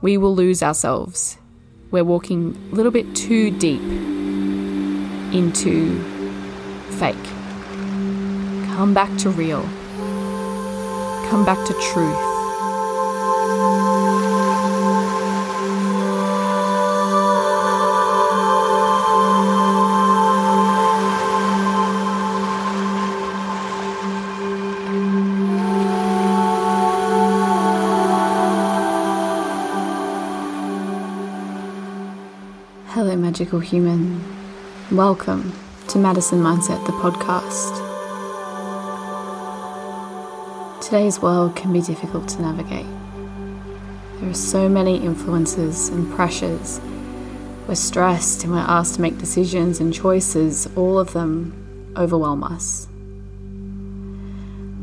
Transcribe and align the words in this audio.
we 0.00 0.16
will 0.16 0.34
lose 0.34 0.62
ourselves. 0.62 1.38
We're 1.90 2.04
walking 2.04 2.56
a 2.70 2.74
little 2.74 2.92
bit 2.92 3.14
too 3.16 3.50
deep 3.50 3.82
into 5.32 5.98
fake. 6.98 7.16
Come 8.76 8.92
back 8.94 9.16
to 9.18 9.30
real. 9.30 9.62
Come 11.28 11.44
back 11.44 11.66
to 11.66 11.72
truth. 11.92 12.27
Human. 33.56 34.22
Welcome 34.92 35.54
to 35.88 35.98
Madison 35.98 36.40
Mindset, 36.40 36.84
the 36.84 36.92
podcast. 36.92 37.74
Today's 40.82 41.20
world 41.20 41.56
can 41.56 41.72
be 41.72 41.80
difficult 41.80 42.28
to 42.28 42.42
navigate. 42.42 42.86
There 44.20 44.28
are 44.28 44.34
so 44.34 44.68
many 44.68 45.02
influences 45.02 45.88
and 45.88 46.12
pressures. 46.14 46.78
We're 47.66 47.74
stressed 47.74 48.44
and 48.44 48.52
we're 48.52 48.58
asked 48.58 48.96
to 48.96 49.00
make 49.00 49.16
decisions 49.16 49.80
and 49.80 49.94
choices, 49.94 50.68
all 50.76 50.98
of 50.98 51.14
them 51.14 51.94
overwhelm 51.96 52.44
us. 52.44 52.86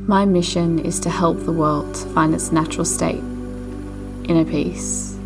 My 0.07 0.25
mission 0.25 0.79
is 0.79 0.99
to 1.01 1.11
help 1.11 1.39
the 1.41 1.53
world 1.53 1.95
find 2.15 2.33
its 2.33 2.51
natural 2.51 2.85
state, 2.85 3.23
inner 4.23 4.43
peace, 4.43 5.17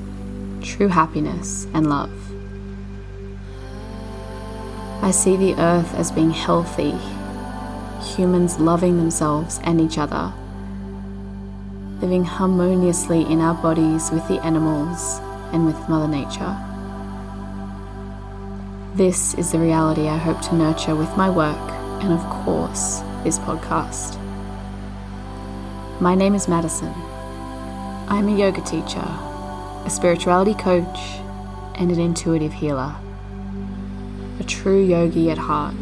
true 0.62 0.90
happiness, 0.90 1.66
and 1.74 1.90
love. 1.90 2.12
I 5.02 5.12
see 5.12 5.38
the 5.38 5.56
earth 5.56 5.96
as 5.96 6.12
being 6.12 6.32
healthy, 6.32 6.94
humans 8.04 8.60
loving 8.60 8.98
themselves 8.98 9.60
and 9.64 9.80
each 9.80 9.98
other, 9.98 10.34
living 12.02 12.26
harmoniously 12.26 13.22
in 13.22 13.40
our 13.40 13.54
bodies 13.54 14.12
with 14.12 14.28
the 14.28 14.44
animals 14.44 15.20
and 15.54 15.66
with 15.66 15.88
Mother 15.88 16.08
Nature. 16.08 16.54
This 18.94 19.34
is 19.36 19.54
the 19.54 19.60
reality 19.60 20.10
I 20.10 20.18
hope 20.18 20.42
to 20.42 20.56
nurture 20.56 20.96
with 20.96 21.16
my 21.16 21.30
work 21.30 21.72
and, 22.04 22.12
of 22.12 22.20
course, 22.44 23.00
this 23.24 23.40
podcast. 23.40 24.20
My 26.02 26.14
name 26.14 26.36
is 26.36 26.50
Madison. 26.50 26.94
I'm 28.10 28.28
a 28.28 28.38
yoga 28.38 28.62
teacher, 28.62 29.08
a 29.86 29.90
spirituality 29.90 30.56
coach, 30.56 31.00
and 31.76 31.90
an 31.90 32.02
intuitive 32.02 32.52
healer 32.52 32.94
true 34.50 34.84
yogi 34.84 35.30
at 35.30 35.38
heart, 35.38 35.76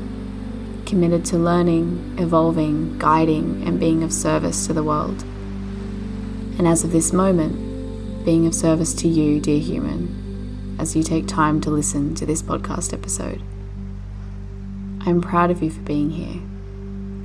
committed 0.86 1.26
to 1.26 1.38
learning, 1.38 2.16
evolving, 2.20 3.00
guiding, 3.00 3.64
and 3.66 3.80
being 3.80 4.04
of 4.04 4.14
service 4.14 4.68
to 4.68 4.74
the 4.74 4.84
world. 4.84 5.24
And 6.58 6.68
as 6.68 6.84
of 6.84 6.92
this 6.92 7.14
moment, 7.14 8.26
being 8.26 8.46
of 8.46 8.54
service 8.54 8.94
to 8.96 9.08
you, 9.08 9.40
dear 9.40 9.60
human, 9.60 10.76
as 10.80 10.96
you 10.96 11.02
take 11.02 11.28
time 11.28 11.62
to 11.62 11.70
listen 11.70 12.14
to 12.16 12.26
this 12.26 12.42
podcast 12.42 12.94
episode. 12.94 13.42
I'm 15.02 15.22
proud 15.22 15.50
of 15.50 15.64
you 15.64 15.70
for 15.70 15.82
being 15.82 16.10
here. 16.10 16.42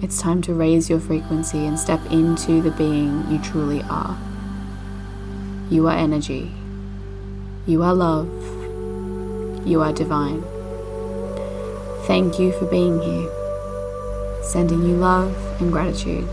It's 0.00 0.20
time 0.20 0.42
to 0.42 0.54
raise 0.54 0.88
your 0.88 1.00
frequency 1.00 1.66
and 1.66 1.78
step 1.78 2.00
into 2.10 2.62
the 2.62 2.70
being 2.70 3.28
you 3.30 3.38
truly 3.40 3.82
are. 3.90 4.16
You 5.70 5.88
are 5.88 5.96
energy. 5.96 6.52
You 7.66 7.82
are 7.82 7.94
love. 7.94 8.28
You 9.66 9.80
are 9.80 9.92
divine. 9.92 10.44
Thank 12.06 12.40
you 12.40 12.50
for 12.58 12.66
being 12.66 13.00
here. 13.00 13.30
Sending 14.42 14.82
you 14.82 14.96
love 14.96 15.36
and 15.60 15.70
gratitude. 15.70 16.28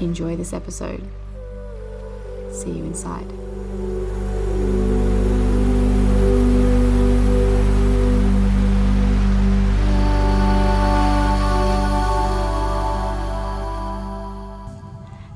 Enjoy 0.00 0.34
this 0.34 0.52
episode. 0.52 1.02
See 2.50 2.72
you 2.72 2.84
inside. 2.84 3.30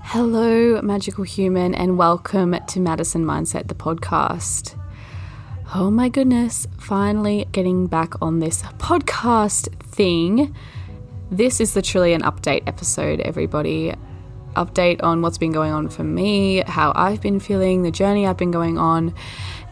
Hello, 0.07 0.83
magical 0.83 1.23
human, 1.23 1.73
and 1.75 1.97
welcome 1.97 2.57
to 2.67 2.81
Madison 2.81 3.25
Mindset, 3.25 3.69
the 3.69 3.75
podcast. 3.75 4.77
Oh 5.75 5.91
my 5.91 6.11
goodness, 6.11 6.67
finally 6.77 7.47
getting 7.51 7.87
back 7.87 8.21
on 8.21 8.41
this 8.41 8.61
podcast 8.77 9.75
thing. 9.83 10.55
This 11.31 11.63
is 11.63 11.75
literally 11.75 12.13
an 12.13 12.21
update 12.21 12.65
episode, 12.67 13.21
everybody. 13.21 13.95
Update 14.55 15.03
on 15.03 15.23
what's 15.23 15.39
been 15.39 15.51
going 15.51 15.73
on 15.73 15.89
for 15.89 16.05
me, 16.05 16.63
how 16.67 16.93
I've 16.95 17.23
been 17.23 17.41
feeling, 17.41 17.85
the 17.85 17.91
journey 17.91 18.27
I've 18.27 18.37
been 18.37 18.51
going 18.51 18.77
on, 18.77 19.15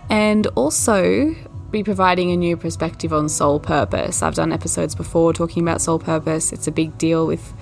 and 0.09 0.47
also 0.55 1.35
be 1.71 1.85
providing 1.85 2.31
a 2.31 2.37
new 2.37 2.57
perspective 2.57 3.13
on 3.13 3.29
soul 3.29 3.61
purpose. 3.61 4.23
I've 4.23 4.35
done 4.35 4.55
episodes 4.55 4.95
before 4.95 5.35
talking 5.35 5.63
about 5.63 5.83
soul 5.83 5.99
purpose. 5.99 6.51
It's 6.51 6.67
a 6.67 6.73
big 6.73 6.97
deal 6.97 7.27
with 7.27 7.53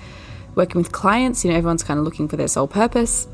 working 0.55 0.79
with 0.79 0.93
clients. 0.93 1.43
You 1.43 1.51
know, 1.51 1.57
everyone's 1.57 1.83
kind 1.83 1.99
of 1.99 2.05
looking 2.05 2.29
for 2.29 2.37
their 2.37 2.47
soul 2.47 2.69
purpose. 2.69 3.27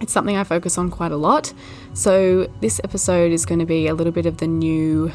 It's 0.00 0.12
something 0.12 0.36
I 0.36 0.44
focus 0.44 0.78
on 0.78 0.90
quite 0.90 1.12
a 1.12 1.16
lot. 1.16 1.52
So, 1.92 2.50
this 2.60 2.80
episode 2.84 3.32
is 3.32 3.44
going 3.44 3.58
to 3.58 3.66
be 3.66 3.88
a 3.88 3.94
little 3.94 4.12
bit 4.12 4.26
of 4.26 4.36
the 4.36 4.46
new 4.46 5.10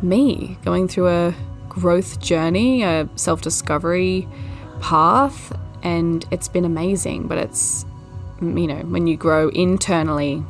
me 0.00 0.58
going 0.64 0.88
through 0.88 1.08
a 1.08 1.34
growth 1.68 2.20
journey, 2.20 2.82
a 2.82 3.08
self 3.16 3.40
discovery 3.40 4.28
path, 4.80 5.56
and 5.82 6.24
it's 6.30 6.48
been 6.48 6.64
amazing. 6.64 7.26
But 7.26 7.38
it's, 7.38 7.84
you 8.40 8.66
know, 8.66 8.82
when 8.82 9.06
you 9.06 9.16
grow 9.16 9.48
internally, 9.48 10.44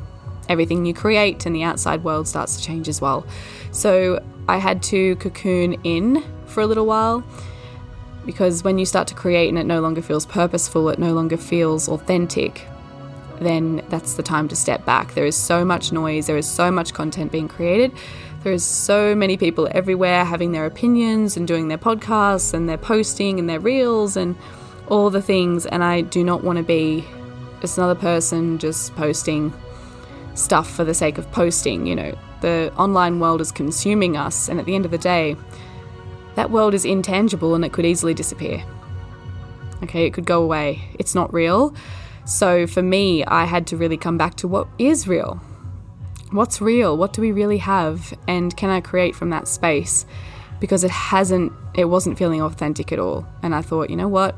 everything 0.48 0.84
you 0.84 0.92
create 0.92 1.46
and 1.46 1.56
the 1.56 1.62
outside 1.62 2.04
world 2.04 2.28
starts 2.28 2.56
to 2.56 2.62
change 2.62 2.88
as 2.88 3.00
well. 3.00 3.26
So, 3.70 4.22
I 4.48 4.58
had 4.58 4.82
to 4.84 5.16
cocoon 5.16 5.74
in 5.84 6.22
for 6.46 6.60
a 6.60 6.66
little 6.66 6.84
while 6.84 7.24
because 8.26 8.62
when 8.62 8.78
you 8.78 8.86
start 8.86 9.08
to 9.08 9.14
create 9.14 9.48
and 9.48 9.58
it 9.58 9.64
no 9.64 9.80
longer 9.80 10.02
feels 10.02 10.26
purposeful, 10.26 10.88
it 10.90 10.98
no 10.98 11.12
longer 11.12 11.36
feels 11.36 11.88
authentic, 11.88 12.66
then 13.42 13.82
that's 13.88 14.14
the 14.14 14.22
time 14.22 14.48
to 14.48 14.56
step 14.56 14.84
back. 14.84 15.14
There 15.14 15.26
is 15.26 15.36
so 15.36 15.64
much 15.64 15.92
noise, 15.92 16.26
there 16.26 16.36
is 16.36 16.48
so 16.48 16.70
much 16.70 16.94
content 16.94 17.32
being 17.32 17.48
created. 17.48 17.92
There 18.42 18.52
is 18.52 18.64
so 18.64 19.14
many 19.14 19.36
people 19.36 19.68
everywhere 19.70 20.24
having 20.24 20.52
their 20.52 20.66
opinions 20.66 21.36
and 21.36 21.46
doing 21.46 21.68
their 21.68 21.78
podcasts 21.78 22.52
and 22.52 22.68
their 22.68 22.78
posting 22.78 23.38
and 23.38 23.48
their 23.48 23.60
reels 23.60 24.16
and 24.16 24.36
all 24.88 25.10
the 25.10 25.22
things. 25.22 25.64
And 25.66 25.84
I 25.84 26.00
do 26.00 26.24
not 26.24 26.42
want 26.42 26.56
to 26.56 26.64
be 26.64 27.04
just 27.60 27.78
another 27.78 27.94
person 27.94 28.58
just 28.58 28.94
posting 28.96 29.52
stuff 30.34 30.68
for 30.68 30.82
the 30.82 30.94
sake 30.94 31.18
of 31.18 31.30
posting. 31.30 31.86
You 31.86 31.94
know, 31.94 32.18
the 32.40 32.72
online 32.76 33.20
world 33.20 33.40
is 33.40 33.52
consuming 33.52 34.16
us, 34.16 34.48
and 34.48 34.58
at 34.58 34.66
the 34.66 34.74
end 34.74 34.84
of 34.84 34.90
the 34.90 34.98
day, 34.98 35.36
that 36.34 36.50
world 36.50 36.74
is 36.74 36.84
intangible 36.84 37.54
and 37.54 37.64
it 37.64 37.72
could 37.72 37.86
easily 37.86 38.14
disappear. 38.14 38.64
Okay, 39.84 40.06
it 40.06 40.14
could 40.14 40.24
go 40.24 40.42
away. 40.42 40.82
It's 40.98 41.14
not 41.14 41.32
real. 41.32 41.74
So 42.24 42.66
for 42.66 42.82
me, 42.82 43.24
I 43.24 43.44
had 43.44 43.66
to 43.68 43.76
really 43.76 43.96
come 43.96 44.16
back 44.16 44.34
to 44.36 44.48
what 44.48 44.68
is 44.78 45.08
real. 45.08 45.40
What's 46.30 46.60
real? 46.60 46.96
What 46.96 47.12
do 47.12 47.20
we 47.20 47.32
really 47.32 47.58
have? 47.58 48.14
And 48.26 48.56
can 48.56 48.70
I 48.70 48.80
create 48.80 49.14
from 49.14 49.30
that 49.30 49.48
space? 49.48 50.06
Because 50.60 50.84
it 50.84 50.90
hasn't, 50.90 51.52
it 51.74 51.86
wasn't 51.86 52.16
feeling 52.16 52.40
authentic 52.40 52.92
at 52.92 52.98
all. 52.98 53.26
And 53.42 53.54
I 53.54 53.60
thought, 53.60 53.90
you 53.90 53.96
know 53.96 54.08
what? 54.08 54.36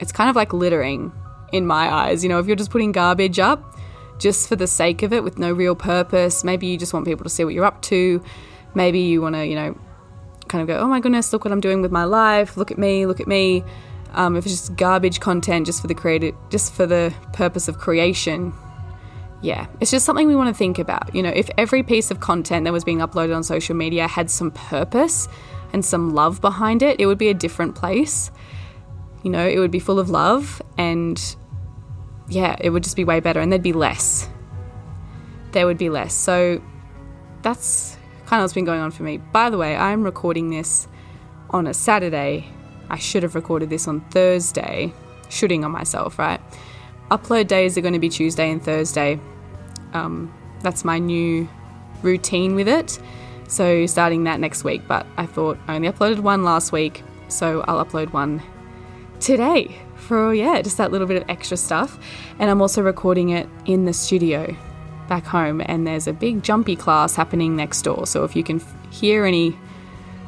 It's 0.00 0.12
kind 0.12 0.28
of 0.28 0.36
like 0.36 0.52
littering 0.52 1.12
in 1.52 1.66
my 1.66 1.92
eyes. 1.92 2.22
You 2.22 2.28
know, 2.28 2.38
if 2.38 2.46
you're 2.46 2.56
just 2.56 2.70
putting 2.70 2.92
garbage 2.92 3.38
up 3.38 3.78
just 4.18 4.48
for 4.48 4.56
the 4.56 4.66
sake 4.66 5.02
of 5.02 5.12
it 5.12 5.24
with 5.24 5.38
no 5.38 5.52
real 5.52 5.74
purpose, 5.74 6.44
maybe 6.44 6.66
you 6.66 6.76
just 6.76 6.92
want 6.92 7.06
people 7.06 7.24
to 7.24 7.30
see 7.30 7.44
what 7.44 7.54
you're 7.54 7.64
up 7.64 7.80
to. 7.82 8.22
Maybe 8.74 9.00
you 9.00 9.22
want 9.22 9.34
to, 9.34 9.46
you 9.46 9.54
know, 9.54 9.78
kind 10.48 10.62
of 10.62 10.68
go, 10.68 10.78
oh 10.78 10.86
my 10.86 11.00
goodness, 11.00 11.32
look 11.32 11.44
what 11.44 11.52
I'm 11.52 11.60
doing 11.60 11.80
with 11.80 11.90
my 11.90 12.04
life. 12.04 12.56
Look 12.56 12.70
at 12.70 12.78
me, 12.78 13.06
look 13.06 13.20
at 13.20 13.26
me. 13.26 13.64
Um, 14.14 14.36
if 14.36 14.46
it's 14.46 14.54
just 14.54 14.76
garbage 14.76 15.20
content 15.20 15.66
just 15.66 15.80
for 15.80 15.88
the 15.88 15.94
creative, 15.94 16.34
just 16.50 16.72
for 16.72 16.86
the 16.86 17.12
purpose 17.32 17.68
of 17.68 17.78
creation, 17.78 18.52
yeah, 19.42 19.66
it's 19.80 19.90
just 19.90 20.06
something 20.06 20.26
we 20.26 20.34
want 20.34 20.48
to 20.48 20.58
think 20.58 20.78
about. 20.78 21.14
You 21.14 21.22
know, 21.22 21.30
if 21.30 21.50
every 21.58 21.82
piece 21.82 22.10
of 22.10 22.20
content 22.20 22.64
that 22.64 22.72
was 22.72 22.84
being 22.84 22.98
uploaded 22.98 23.36
on 23.36 23.44
social 23.44 23.76
media 23.76 24.08
had 24.08 24.30
some 24.30 24.50
purpose 24.50 25.28
and 25.72 25.84
some 25.84 26.14
love 26.14 26.40
behind 26.40 26.82
it, 26.82 26.98
it 26.98 27.06
would 27.06 27.18
be 27.18 27.28
a 27.28 27.34
different 27.34 27.74
place. 27.74 28.30
You 29.22 29.30
know, 29.30 29.46
it 29.46 29.58
would 29.58 29.70
be 29.70 29.80
full 29.80 29.98
of 29.98 30.08
love 30.08 30.62
and 30.78 31.36
yeah, 32.28 32.56
it 32.60 32.70
would 32.70 32.82
just 32.82 32.96
be 32.96 33.04
way 33.04 33.20
better 33.20 33.40
and 33.40 33.52
there'd 33.52 33.62
be 33.62 33.72
less. 33.72 34.28
There 35.52 35.66
would 35.66 35.78
be 35.78 35.90
less. 35.90 36.14
So 36.14 36.62
that's 37.42 37.98
kind 38.26 38.40
of 38.40 38.44
what's 38.44 38.54
been 38.54 38.64
going 38.64 38.80
on 38.80 38.90
for 38.90 39.02
me. 39.02 39.18
By 39.18 39.50
the 39.50 39.58
way, 39.58 39.76
I'm 39.76 40.04
recording 40.04 40.50
this 40.50 40.88
on 41.50 41.66
a 41.66 41.74
Saturday 41.74 42.48
I 42.90 42.98
should 42.98 43.22
have 43.22 43.34
recorded 43.34 43.70
this 43.70 43.88
on 43.88 44.00
Thursday, 44.10 44.92
shooting 45.28 45.64
on 45.64 45.70
myself, 45.70 46.18
right? 46.18 46.40
Upload 47.10 47.46
days 47.46 47.76
are 47.76 47.80
going 47.80 47.94
to 47.94 48.00
be 48.00 48.08
Tuesday 48.08 48.50
and 48.50 48.62
Thursday. 48.62 49.20
Um, 49.92 50.32
That's 50.62 50.84
my 50.84 50.98
new 50.98 51.48
routine 52.02 52.54
with 52.54 52.68
it. 52.68 52.98
So 53.48 53.86
starting 53.86 54.24
that 54.24 54.40
next 54.40 54.64
week, 54.64 54.82
but 54.88 55.06
I 55.16 55.26
thought 55.26 55.58
I 55.68 55.76
only 55.76 55.90
uploaded 55.90 56.20
one 56.20 56.44
last 56.44 56.72
week, 56.72 57.02
so 57.28 57.62
I'll 57.68 57.84
upload 57.84 58.12
one 58.12 58.42
today 59.20 59.76
for 59.96 60.34
yeah, 60.34 60.60
just 60.62 60.76
that 60.76 60.92
little 60.92 61.06
bit 61.06 61.22
of 61.22 61.28
extra 61.28 61.56
stuff. 61.56 61.98
And 62.38 62.50
I'm 62.50 62.60
also 62.60 62.82
recording 62.82 63.30
it 63.30 63.48
in 63.64 63.84
the 63.84 63.92
studio 63.92 64.54
back 65.08 65.24
home 65.24 65.60
and 65.66 65.86
there's 65.86 66.06
a 66.06 66.12
big 66.12 66.42
jumpy 66.42 66.76
class 66.76 67.14
happening 67.14 67.56
next 67.56 67.82
door. 67.82 68.06
So 68.06 68.24
if 68.24 68.34
you 68.34 68.42
can 68.42 68.60
hear 68.90 69.24
any, 69.24 69.56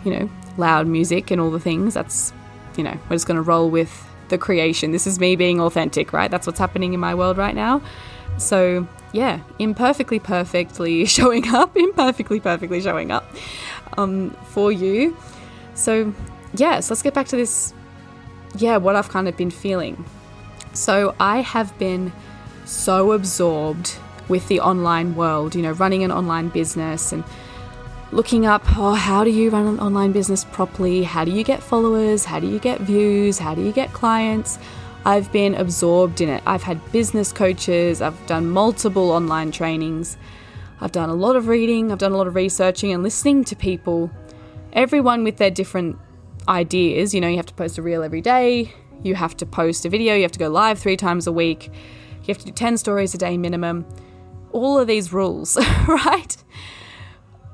you 0.05 0.11
know, 0.13 0.31
loud 0.57 0.87
music 0.87 1.31
and 1.31 1.41
all 1.41 1.51
the 1.51 1.61
things, 1.61 1.95
that's 1.95 2.33
you 2.77 2.85
know, 2.85 2.99
we're 3.09 3.17
just 3.17 3.27
going 3.27 3.37
to 3.37 3.43
roll 3.43 3.71
with 3.71 4.07
the 4.29 4.39
creation. 4.39 4.93
This 4.93 5.07
is 5.07 5.19
me 5.19 5.37
being 5.37 5.61
authentic, 5.61 6.13
right? 6.13 6.31
That's 6.31 6.47
what's 6.47 6.59
happening 6.59 6.95
in 6.95 7.01
my 7.01 7.15
world 7.15 7.39
right 7.39 7.55
now. 7.55 7.83
So, 8.39 8.87
yeah, 9.13 9.41
imperfectly 9.59 10.19
perfectly 10.19 11.05
showing 11.07 11.49
up, 11.55 11.77
imperfectly 11.77 12.41
perfectly 12.41 12.81
showing 12.81 13.11
up 13.11 13.25
um, 13.97 14.31
for 14.47 14.73
you. 14.73 15.17
So, 15.75 16.13
yes, 16.55 16.91
let's 16.91 17.03
get 17.03 17.15
back 17.15 17.27
to 17.29 17.37
this. 17.37 17.73
Yeah, 18.57 18.79
what 18.79 18.97
I've 18.97 19.09
kind 19.09 19.29
of 19.29 19.37
been 19.37 19.51
feeling. 19.51 20.05
So, 20.73 21.15
I 21.21 21.41
have 21.41 21.77
been 21.79 22.13
so 22.65 23.13
absorbed 23.13 23.97
with 24.29 24.49
the 24.49 24.61
online 24.61 25.15
world, 25.15 25.55
you 25.55 25.63
know, 25.63 25.73
running 25.73 26.03
an 26.03 26.11
online 26.11 26.49
business 26.49 27.13
and 27.13 27.23
looking 28.13 28.47
up 28.47 28.63
oh, 28.79 28.95
how 28.95 29.25
do 29.25 29.31
you 29.31 29.51
run 29.51 29.67
an 29.67 29.81
online 29.81 30.13
business 30.13 30.45
properly? 30.45 31.03
How 31.03 31.25
do 31.25 31.31
you 31.31 31.43
get 31.43 31.63
followers? 31.63 32.25
How 32.25 32.39
do 32.39 32.47
you 32.47 32.59
get 32.59 32.81
views? 32.81 33.39
How 33.39 33.55
do 33.55 33.63
you 33.63 33.73
get 33.73 33.93
clients? 33.93 34.59
I've 35.05 35.31
been 35.31 35.55
absorbed 35.55 36.21
in 36.21 36.29
it. 36.29 36.43
I've 36.47 36.65
had 36.65 36.81
business 36.91 37.33
coaches, 37.33 38.03
I've 38.03 38.27
done 38.27 38.51
multiple 38.51 39.13
online 39.13 39.53
trainings, 39.53 40.17
I've 40.81 40.91
done 40.91 41.11
a 41.11 41.15
lot 41.15 41.37
of 41.37 41.47
reading, 41.47 41.93
I've 41.93 41.99
done 41.99 42.11
a 42.11 42.17
lot 42.17 42.27
of 42.27 42.35
researching 42.35 42.93
and 42.93 43.05
listening 43.05 43.45
to 43.45 43.55
people, 43.55 44.11
everyone 44.73 45.23
with 45.23 45.37
their 45.37 45.51
different 45.51 45.97
ideas. 46.49 47.15
You 47.15 47.21
know, 47.21 47.29
you 47.29 47.37
have 47.37 47.47
to 47.47 47.55
post 47.55 47.79
a 47.79 47.83
reel 47.83 48.03
every 48.03 48.21
day, 48.21 48.73
you 49.05 49.15
have 49.15 49.37
to 49.37 49.47
post 49.47 49.87
a 49.87 49.89
video, 49.89 50.17
you 50.17 50.23
have 50.23 50.33
to 50.33 50.41
go 50.41 50.49
live 50.49 50.81
three 50.81 50.97
times 50.97 51.29
a 51.29 51.33
week, 51.33 51.67
you 51.67 52.27
have 52.35 52.39
to 52.39 52.47
do 52.47 52.53
10 52.53 52.77
stories 52.77 53.15
a 53.15 53.19
day 53.19 53.39
minimum. 53.39 53.87
All 54.51 54.77
of 54.77 54.89
these 54.89 55.13
rules, 55.13 55.57
right? 55.87 56.37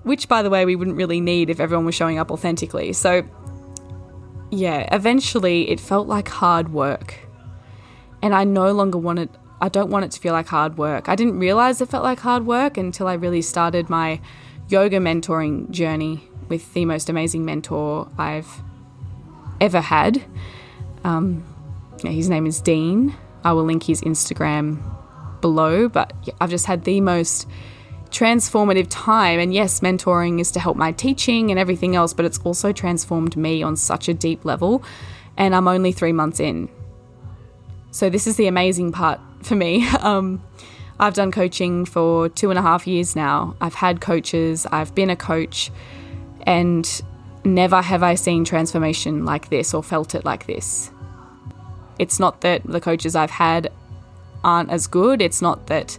Which, 0.03 0.29
by 0.29 0.43
the 0.43 0.51
way, 0.51 0.65
we 0.65 0.77
wouldn't 0.77 0.97
really 0.97 1.21
need 1.21 1.49
if 1.51 1.61
everyone 1.61 1.87
was 1.87 1.95
showing 1.95 2.19
up 2.19 2.31
authentically. 2.31 2.93
So, 2.93 3.23
yeah, 4.51 4.89
eventually 4.93 5.71
it 5.71 5.81
felt 5.81 6.09
like 6.09 6.29
hard 6.29 6.73
work 6.73 7.21
and 8.23 8.35
I 8.35 8.45
no 8.45 8.73
longer 8.73 8.99
wanted 8.99 9.29
I 9.61 9.69
don't 9.69 9.91
want 9.91 10.05
it 10.05 10.11
to 10.13 10.21
feel 10.21 10.33
like 10.33 10.49
hard 10.49 10.77
work. 10.77 11.09
I 11.09 11.15
didn't 11.15 11.39
realize 11.39 11.81
it 11.81 11.89
felt 11.89 12.03
like 12.03 12.19
hard 12.19 12.47
work 12.47 12.77
until 12.77 13.07
I 13.07 13.15
really 13.15 13.43
started 13.43 13.89
my 13.89 14.21
yoga 14.69 14.99
mentoring 14.99 15.71
journey 15.71 16.29
with 16.49 16.75
the 16.75 16.85
most 16.85 17.09
amazing 17.09 17.45
mentor 17.45 18.11
I've 18.19 18.61
ever 19.61 19.81
had. 19.81 20.25
Um, 21.05 21.45
his 22.03 22.29
name 22.29 22.45
is 22.45 22.61
Dean. 22.61 23.15
I 23.45 23.53
will 23.53 23.63
link 23.63 23.85
his 23.85 24.01
Instagram 24.01 24.83
below, 25.41 25.89
but 25.89 26.13
I've 26.41 26.51
just 26.51 26.67
had 26.67 26.83
the 26.83 27.01
most 27.01 27.47
transformative 28.13 28.87
time. 28.91 29.41
And 29.41 29.53
yes, 29.53 29.81
mentoring 29.81 30.41
is 30.41 30.51
to 30.53 30.61
help 30.61 30.77
my 30.77 30.93
teaching 30.93 31.51
and 31.51 31.59
everything 31.59 31.97
else, 31.97 32.13
but 32.13 32.25
it's 32.25 32.39
also 32.45 32.73
transformed 32.73 33.37
me 33.37 33.63
on 33.63 33.77
such 33.77 34.09
a 34.09 34.15
deep 34.15 34.45
level. 34.45 34.85
And 35.37 35.55
I'm 35.55 35.67
only 35.67 35.93
three 35.93 36.13
months 36.13 36.39
in. 36.39 36.69
So, 37.91 38.09
this 38.09 38.27
is 38.27 38.37
the 38.37 38.47
amazing 38.47 38.93
part 38.93 39.21
for 39.43 39.55
me. 39.55 39.89
Um, 40.01 40.43
I've 41.01 41.15
done 41.15 41.33
coaching 41.33 41.85
for 41.85 42.29
two 42.29 42.51
and 42.51 42.59
a 42.59 42.63
half 42.63 42.87
years 42.87 43.17
now. 43.17 43.57
I've 43.61 43.75
had 43.75 44.01
coaches, 44.01 44.67
I've 44.71 44.95
been 44.95 45.11
a 45.11 45.17
coach, 45.17 45.73
and 46.47 47.03
never 47.45 47.83
have 47.83 48.03
I 48.05 48.15
seen 48.15 48.45
transformation 48.45 49.25
like 49.25 49.49
this 49.49 49.75
or 49.75 49.83
felt 49.83 50.15
it 50.15 50.25
like 50.25 50.47
this. 50.47 50.93
It's 51.99 52.21
not 52.21 52.43
that 52.43 52.63
the 52.65 52.81
coaches 52.81 53.17
I've 53.17 53.31
had 53.33 53.73
aren't 54.45 54.71
as 54.71 54.87
good, 54.87 55.21
it's 55.21 55.43
not 55.43 55.67
that 55.67 55.99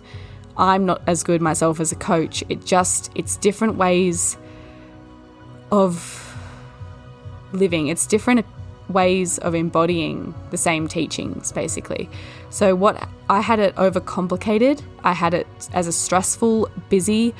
I'm 0.57 0.85
not 0.85 1.01
as 1.07 1.23
good 1.23 1.41
myself 1.41 1.79
as 1.79 1.91
a 1.91 1.95
coach. 1.95 2.44
It 2.50 2.65
just, 2.65 3.11
it's 3.15 3.38
different 3.38 3.75
ways 3.75 4.38
of 5.71 6.19
living, 7.51 7.88
it's 7.88 8.05
different 8.05 8.45
ways 8.89 9.38
of 9.39 9.55
embodying 9.55 10.33
the 10.51 10.57
same 10.57 10.88
teachings, 10.88 11.51
basically. 11.51 12.09
So, 12.50 12.75
what 12.75 13.07
I 13.29 13.41
had 13.41 13.59
it 13.59 13.75
overcomplicated, 13.75 14.81
I 15.03 15.13
had 15.13 15.33
it 15.33 15.47
as 15.73 15.88
a 15.88 15.91
stressful, 15.91 16.69
busy 16.89 17.33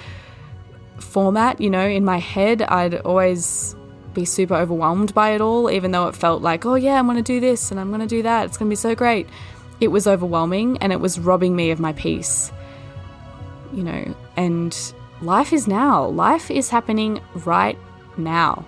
format. 1.00 1.62
You 1.62 1.70
know, 1.70 1.86
in 1.86 2.06
my 2.06 2.18
head, 2.18 2.64
I'd 2.64 2.96
always 3.02 3.76
be 4.14 4.26
super 4.26 4.56
overwhelmed 4.56 5.14
by 5.14 5.32
it 5.32 5.42
all, 5.42 5.70
even 5.70 5.92
though 5.92 6.08
it 6.08 6.16
felt 6.16 6.42
like, 6.42 6.66
oh, 6.66 6.76
yeah, 6.76 7.00
I'm 7.00 7.06
going 7.06 7.18
to 7.18 7.24
do 7.24 7.40
this 7.40 7.72
and 7.72 7.80
I'm 7.80 7.90
going 7.90 8.02
to 8.02 8.08
do 8.08 8.22
that. 8.24 8.46
It's 8.46 8.58
going 8.58 8.70
to 8.70 8.72
be 8.72 8.76
so 8.76 8.96
great. 8.96 9.28
It 9.80 9.88
was 9.90 10.08
overwhelming 10.08 10.78
and 10.80 10.94
it 10.94 11.00
was 11.00 11.20
robbing 11.20 11.56
me 11.56 11.72
of 11.72 11.80
my 11.80 11.94
peace. 11.94 12.52
You 13.74 13.84
know, 13.84 14.16
and 14.38 14.94
life 15.22 15.52
is 15.52 15.68
now. 15.68 16.06
Life 16.06 16.52
is 16.52 16.70
happening 16.70 17.20
right 17.46 17.78
now 18.18 18.66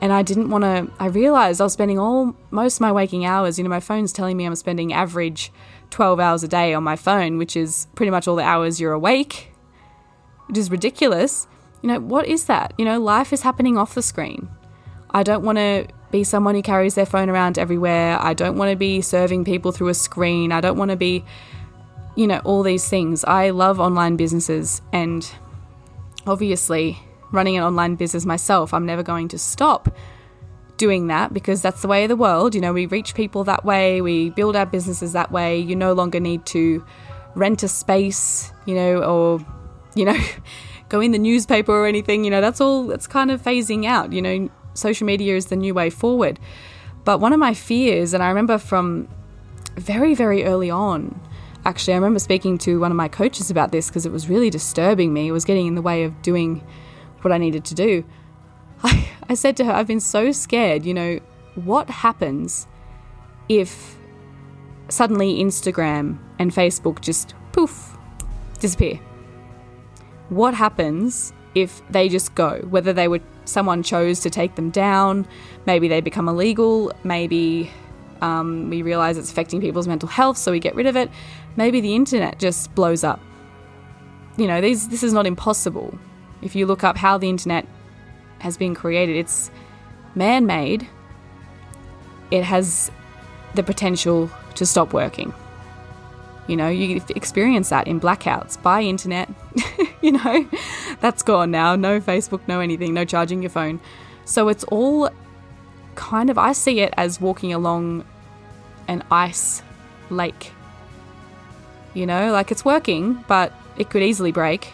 and 0.00 0.12
I 0.12 0.22
didn't 0.22 0.50
want 0.50 0.64
to. 0.64 0.90
I 0.98 1.06
realized 1.06 1.60
I 1.60 1.64
was 1.64 1.72
spending 1.72 1.98
all 1.98 2.34
most 2.50 2.76
of 2.76 2.80
my 2.80 2.92
waking 2.92 3.24
hours. 3.24 3.58
You 3.58 3.64
know, 3.64 3.70
my 3.70 3.80
phone's 3.80 4.12
telling 4.12 4.36
me 4.36 4.46
I'm 4.46 4.54
spending 4.54 4.92
average 4.92 5.52
12 5.90 6.18
hours 6.18 6.42
a 6.42 6.48
day 6.48 6.72
on 6.72 6.82
my 6.82 6.96
phone, 6.96 7.38
which 7.38 7.56
is 7.56 7.86
pretty 7.94 8.10
much 8.10 8.26
all 8.26 8.36
the 8.36 8.42
hours 8.42 8.80
you're 8.80 8.92
awake, 8.92 9.52
which 10.46 10.56
is 10.56 10.70
ridiculous. 10.70 11.46
You 11.82 11.88
know, 11.88 12.00
what 12.00 12.26
is 12.26 12.44
that? 12.44 12.72
You 12.78 12.84
know, 12.84 13.00
life 13.00 13.32
is 13.32 13.42
happening 13.42 13.76
off 13.76 13.94
the 13.94 14.02
screen. 14.02 14.48
I 15.10 15.22
don't 15.22 15.44
want 15.44 15.58
to 15.58 15.86
be 16.10 16.24
someone 16.24 16.54
who 16.54 16.62
carries 16.62 16.94
their 16.94 17.06
phone 17.06 17.28
around 17.28 17.58
everywhere. 17.58 18.18
I 18.20 18.32
don't 18.34 18.56
want 18.56 18.70
to 18.70 18.76
be 18.76 19.00
serving 19.00 19.44
people 19.44 19.72
through 19.72 19.88
a 19.88 19.94
screen. 19.94 20.50
I 20.52 20.60
don't 20.60 20.78
want 20.78 20.90
to 20.90 20.96
be, 20.96 21.24
you 22.16 22.26
know, 22.26 22.40
all 22.44 22.62
these 22.62 22.88
things. 22.88 23.24
I 23.24 23.50
love 23.50 23.80
online 23.80 24.16
businesses 24.16 24.82
and 24.92 25.30
obviously 26.26 26.98
running 27.32 27.56
an 27.56 27.62
online 27.62 27.94
business 27.94 28.26
myself. 28.26 28.74
I'm 28.74 28.86
never 28.86 29.02
going 29.02 29.28
to 29.28 29.38
stop 29.38 29.94
doing 30.76 31.08
that 31.08 31.32
because 31.32 31.60
that's 31.62 31.82
the 31.82 31.88
way 31.88 32.04
of 32.04 32.08
the 32.08 32.16
world. 32.16 32.54
You 32.54 32.60
know, 32.60 32.72
we 32.72 32.86
reach 32.86 33.14
people 33.14 33.44
that 33.44 33.64
way, 33.64 34.00
we 34.00 34.30
build 34.30 34.56
our 34.56 34.66
businesses 34.66 35.12
that 35.12 35.30
way. 35.30 35.58
You 35.58 35.76
no 35.76 35.92
longer 35.92 36.20
need 36.20 36.46
to 36.46 36.84
rent 37.34 37.62
a 37.62 37.68
space, 37.68 38.52
you 38.66 38.74
know, 38.74 39.02
or, 39.02 39.46
you 39.94 40.04
know, 40.04 40.18
go 40.88 41.00
in 41.00 41.12
the 41.12 41.18
newspaper 41.18 41.72
or 41.72 41.86
anything. 41.86 42.24
You 42.24 42.30
know, 42.30 42.40
that's 42.40 42.60
all, 42.60 42.86
that's 42.86 43.06
kind 43.06 43.30
of 43.30 43.42
phasing 43.42 43.86
out. 43.86 44.12
You 44.12 44.22
know, 44.22 44.50
social 44.74 45.06
media 45.06 45.36
is 45.36 45.46
the 45.46 45.56
new 45.56 45.74
way 45.74 45.90
forward. 45.90 46.40
But 47.04 47.20
one 47.20 47.32
of 47.32 47.38
my 47.38 47.54
fears, 47.54 48.12
and 48.14 48.22
I 48.22 48.28
remember 48.28 48.58
from 48.58 49.08
very, 49.76 50.14
very 50.14 50.44
early 50.44 50.70
on, 50.70 51.20
actually, 51.70 51.94
I 51.94 51.96
remember 51.98 52.18
speaking 52.18 52.58
to 52.58 52.80
one 52.80 52.90
of 52.90 52.96
my 52.96 53.06
coaches 53.06 53.48
about 53.48 53.70
this 53.70 53.88
because 53.88 54.04
it 54.04 54.10
was 54.10 54.28
really 54.28 54.50
disturbing 54.50 55.12
me. 55.12 55.28
It 55.28 55.32
was 55.32 55.44
getting 55.44 55.68
in 55.68 55.76
the 55.76 55.82
way 55.82 56.02
of 56.02 56.20
doing 56.20 56.66
what 57.22 57.30
I 57.30 57.38
needed 57.38 57.64
to 57.66 57.74
do. 57.76 58.04
I, 58.82 59.08
I 59.28 59.34
said 59.34 59.56
to 59.58 59.64
her, 59.64 59.72
I've 59.72 59.86
been 59.86 60.00
so 60.00 60.32
scared, 60.32 60.84
you 60.84 60.92
know, 60.92 61.20
what 61.54 61.88
happens 61.88 62.66
if 63.48 63.96
suddenly 64.88 65.38
Instagram 65.38 66.18
and 66.40 66.50
Facebook 66.50 67.00
just 67.00 67.34
poof, 67.52 67.96
disappear? 68.58 68.98
What 70.28 70.54
happens 70.54 71.32
if 71.54 71.82
they 71.88 72.08
just 72.08 72.34
go? 72.34 72.66
Whether 72.68 72.92
they 72.92 73.06
were 73.06 73.20
someone 73.44 73.84
chose 73.84 74.18
to 74.20 74.30
take 74.30 74.56
them 74.56 74.70
down, 74.70 75.24
maybe 75.66 75.86
they 75.86 76.00
become 76.00 76.28
illegal, 76.28 76.92
maybe 77.04 77.70
um, 78.22 78.70
we 78.70 78.82
realize 78.82 79.16
it's 79.18 79.30
affecting 79.30 79.60
people's 79.60 79.88
mental 79.88 80.08
health, 80.08 80.36
so 80.36 80.52
we 80.52 80.60
get 80.60 80.74
rid 80.74 80.86
of 80.86 80.96
it. 80.96 81.10
Maybe 81.56 81.80
the 81.80 81.94
internet 81.94 82.38
just 82.38 82.74
blows 82.74 83.04
up. 83.04 83.20
You 84.36 84.46
know, 84.46 84.60
these, 84.60 84.88
this 84.88 85.02
is 85.02 85.12
not 85.12 85.26
impossible. 85.26 85.98
If 86.42 86.54
you 86.54 86.66
look 86.66 86.84
up 86.84 86.96
how 86.96 87.18
the 87.18 87.28
internet 87.28 87.66
has 88.38 88.56
been 88.56 88.74
created, 88.74 89.16
it's 89.16 89.50
man 90.14 90.46
made. 90.46 90.88
It 92.30 92.44
has 92.44 92.90
the 93.54 93.62
potential 93.62 94.30
to 94.54 94.64
stop 94.64 94.92
working. 94.92 95.34
You 96.46 96.56
know, 96.56 96.68
you 96.68 97.02
experience 97.10 97.68
that 97.68 97.86
in 97.86 98.00
blackouts 98.00 98.60
by 98.60 98.82
internet. 98.82 99.28
you 100.00 100.12
know, 100.12 100.48
that's 101.00 101.22
gone 101.22 101.50
now. 101.50 101.76
No 101.76 102.00
Facebook, 102.00 102.40
no 102.48 102.60
anything, 102.60 102.94
no 102.94 103.04
charging 103.04 103.42
your 103.42 103.50
phone. 103.50 103.80
So 104.24 104.48
it's 104.48 104.64
all 104.64 105.10
kind 105.94 106.30
of, 106.30 106.38
I 106.38 106.52
see 106.52 106.80
it 106.80 106.94
as 106.96 107.20
walking 107.20 107.52
along 107.52 108.04
an 108.88 109.04
ice 109.10 109.62
lake. 110.08 110.52
You 111.94 112.06
know, 112.06 112.32
like 112.32 112.50
it's 112.52 112.64
working, 112.64 113.24
but 113.26 113.52
it 113.76 113.90
could 113.90 114.02
easily 114.02 114.32
break 114.32 114.72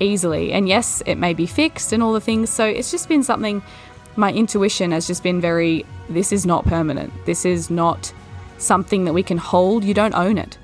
easily. 0.00 0.52
And 0.52 0.68
yes, 0.68 1.02
it 1.06 1.16
may 1.16 1.34
be 1.34 1.46
fixed 1.46 1.92
and 1.92 2.02
all 2.02 2.12
the 2.12 2.20
things. 2.20 2.50
So 2.50 2.64
it's 2.64 2.90
just 2.90 3.08
been 3.08 3.22
something, 3.22 3.62
my 4.16 4.32
intuition 4.32 4.92
has 4.92 5.06
just 5.06 5.22
been 5.22 5.40
very, 5.40 5.86
this 6.08 6.32
is 6.32 6.46
not 6.46 6.64
permanent. 6.64 7.12
This 7.24 7.44
is 7.44 7.70
not 7.70 8.12
something 8.58 9.04
that 9.04 9.12
we 9.12 9.22
can 9.22 9.38
hold. 9.38 9.84
You 9.84 9.94
don't 9.94 10.14
own 10.14 10.38
it. 10.38 10.58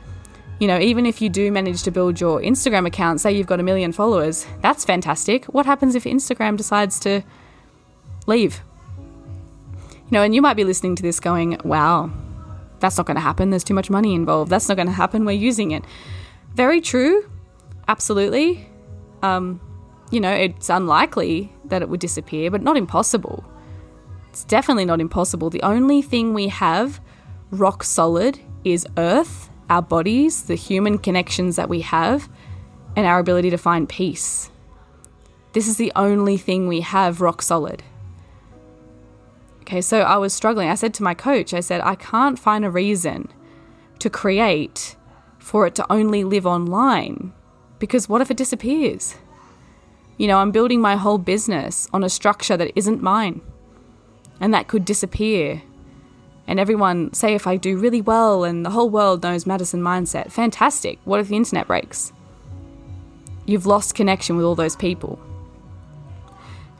You 0.58 0.68
know, 0.68 0.78
even 0.78 1.06
if 1.06 1.20
you 1.20 1.28
do 1.28 1.50
manage 1.50 1.82
to 1.84 1.90
build 1.90 2.20
your 2.20 2.40
Instagram 2.40 2.86
account, 2.86 3.20
say 3.20 3.32
you've 3.32 3.48
got 3.48 3.58
a 3.58 3.64
million 3.64 3.90
followers, 3.90 4.46
that's 4.60 4.84
fantastic. 4.84 5.46
What 5.46 5.66
happens 5.66 5.94
if 5.94 6.04
Instagram 6.04 6.56
decides 6.56 7.00
to 7.00 7.22
leave? 8.26 8.60
You 10.06 10.12
know, 10.18 10.22
and 10.22 10.34
you 10.34 10.42
might 10.42 10.54
be 10.54 10.64
listening 10.64 10.94
to 10.96 11.02
this 11.02 11.18
going, 11.18 11.58
wow, 11.64 12.10
that's 12.82 12.98
not 12.98 13.06
going 13.06 13.14
to 13.14 13.22
happen. 13.22 13.48
There's 13.48 13.64
too 13.64 13.72
much 13.72 13.88
money 13.88 14.14
involved. 14.14 14.50
That's 14.50 14.68
not 14.68 14.74
going 14.76 14.88
to 14.88 14.92
happen. 14.92 15.24
We're 15.24 15.32
using 15.32 15.70
it. 15.70 15.84
Very 16.54 16.82
true. 16.82 17.30
Absolutely. 17.88 18.68
Um, 19.22 19.60
you 20.10 20.20
know, 20.20 20.32
it's 20.32 20.68
unlikely 20.68 21.50
that 21.64 21.80
it 21.80 21.88
would 21.88 22.00
disappear, 22.00 22.50
but 22.50 22.60
not 22.60 22.76
impossible. 22.76 23.44
It's 24.28 24.44
definitely 24.44 24.84
not 24.84 25.00
impossible. 25.00 25.48
The 25.48 25.62
only 25.62 26.02
thing 26.02 26.34
we 26.34 26.48
have 26.48 27.00
rock 27.50 27.84
solid 27.84 28.40
is 28.64 28.86
Earth, 28.98 29.48
our 29.70 29.82
bodies, 29.82 30.42
the 30.42 30.54
human 30.54 30.98
connections 30.98 31.56
that 31.56 31.68
we 31.68 31.80
have, 31.82 32.28
and 32.96 33.06
our 33.06 33.18
ability 33.18 33.50
to 33.50 33.58
find 33.58 33.88
peace. 33.88 34.50
This 35.52 35.68
is 35.68 35.76
the 35.76 35.92
only 35.94 36.36
thing 36.36 36.66
we 36.66 36.80
have 36.80 37.20
rock 37.20 37.42
solid. 37.42 37.82
Okay, 39.62 39.80
so 39.80 40.00
I 40.00 40.16
was 40.16 40.32
struggling. 40.32 40.68
I 40.68 40.74
said 40.74 40.92
to 40.94 41.04
my 41.04 41.14
coach, 41.14 41.54
I 41.54 41.60
said, 41.60 41.80
I 41.82 41.94
can't 41.94 42.36
find 42.36 42.64
a 42.64 42.70
reason 42.70 43.28
to 44.00 44.10
create 44.10 44.96
for 45.38 45.68
it 45.68 45.76
to 45.76 45.86
only 45.90 46.24
live 46.24 46.46
online 46.46 47.32
because 47.78 48.08
what 48.08 48.20
if 48.20 48.30
it 48.30 48.36
disappears? 48.36 49.14
You 50.18 50.26
know, 50.26 50.38
I'm 50.38 50.50
building 50.50 50.80
my 50.80 50.96
whole 50.96 51.16
business 51.16 51.88
on 51.92 52.02
a 52.02 52.08
structure 52.08 52.56
that 52.56 52.76
isn't 52.76 53.02
mine 53.02 53.40
and 54.40 54.52
that 54.52 54.66
could 54.66 54.84
disappear. 54.84 55.62
And 56.48 56.58
everyone, 56.58 57.12
say 57.14 57.34
if 57.34 57.46
I 57.46 57.56
do 57.56 57.78
really 57.78 58.02
well 58.02 58.42
and 58.42 58.66
the 58.66 58.70
whole 58.70 58.90
world 58.90 59.22
knows 59.22 59.46
Madison 59.46 59.80
Mindset, 59.80 60.32
fantastic. 60.32 60.98
What 61.04 61.20
if 61.20 61.28
the 61.28 61.36
internet 61.36 61.68
breaks? 61.68 62.12
You've 63.46 63.66
lost 63.66 63.94
connection 63.94 64.36
with 64.36 64.44
all 64.44 64.56
those 64.56 64.74
people. 64.74 65.20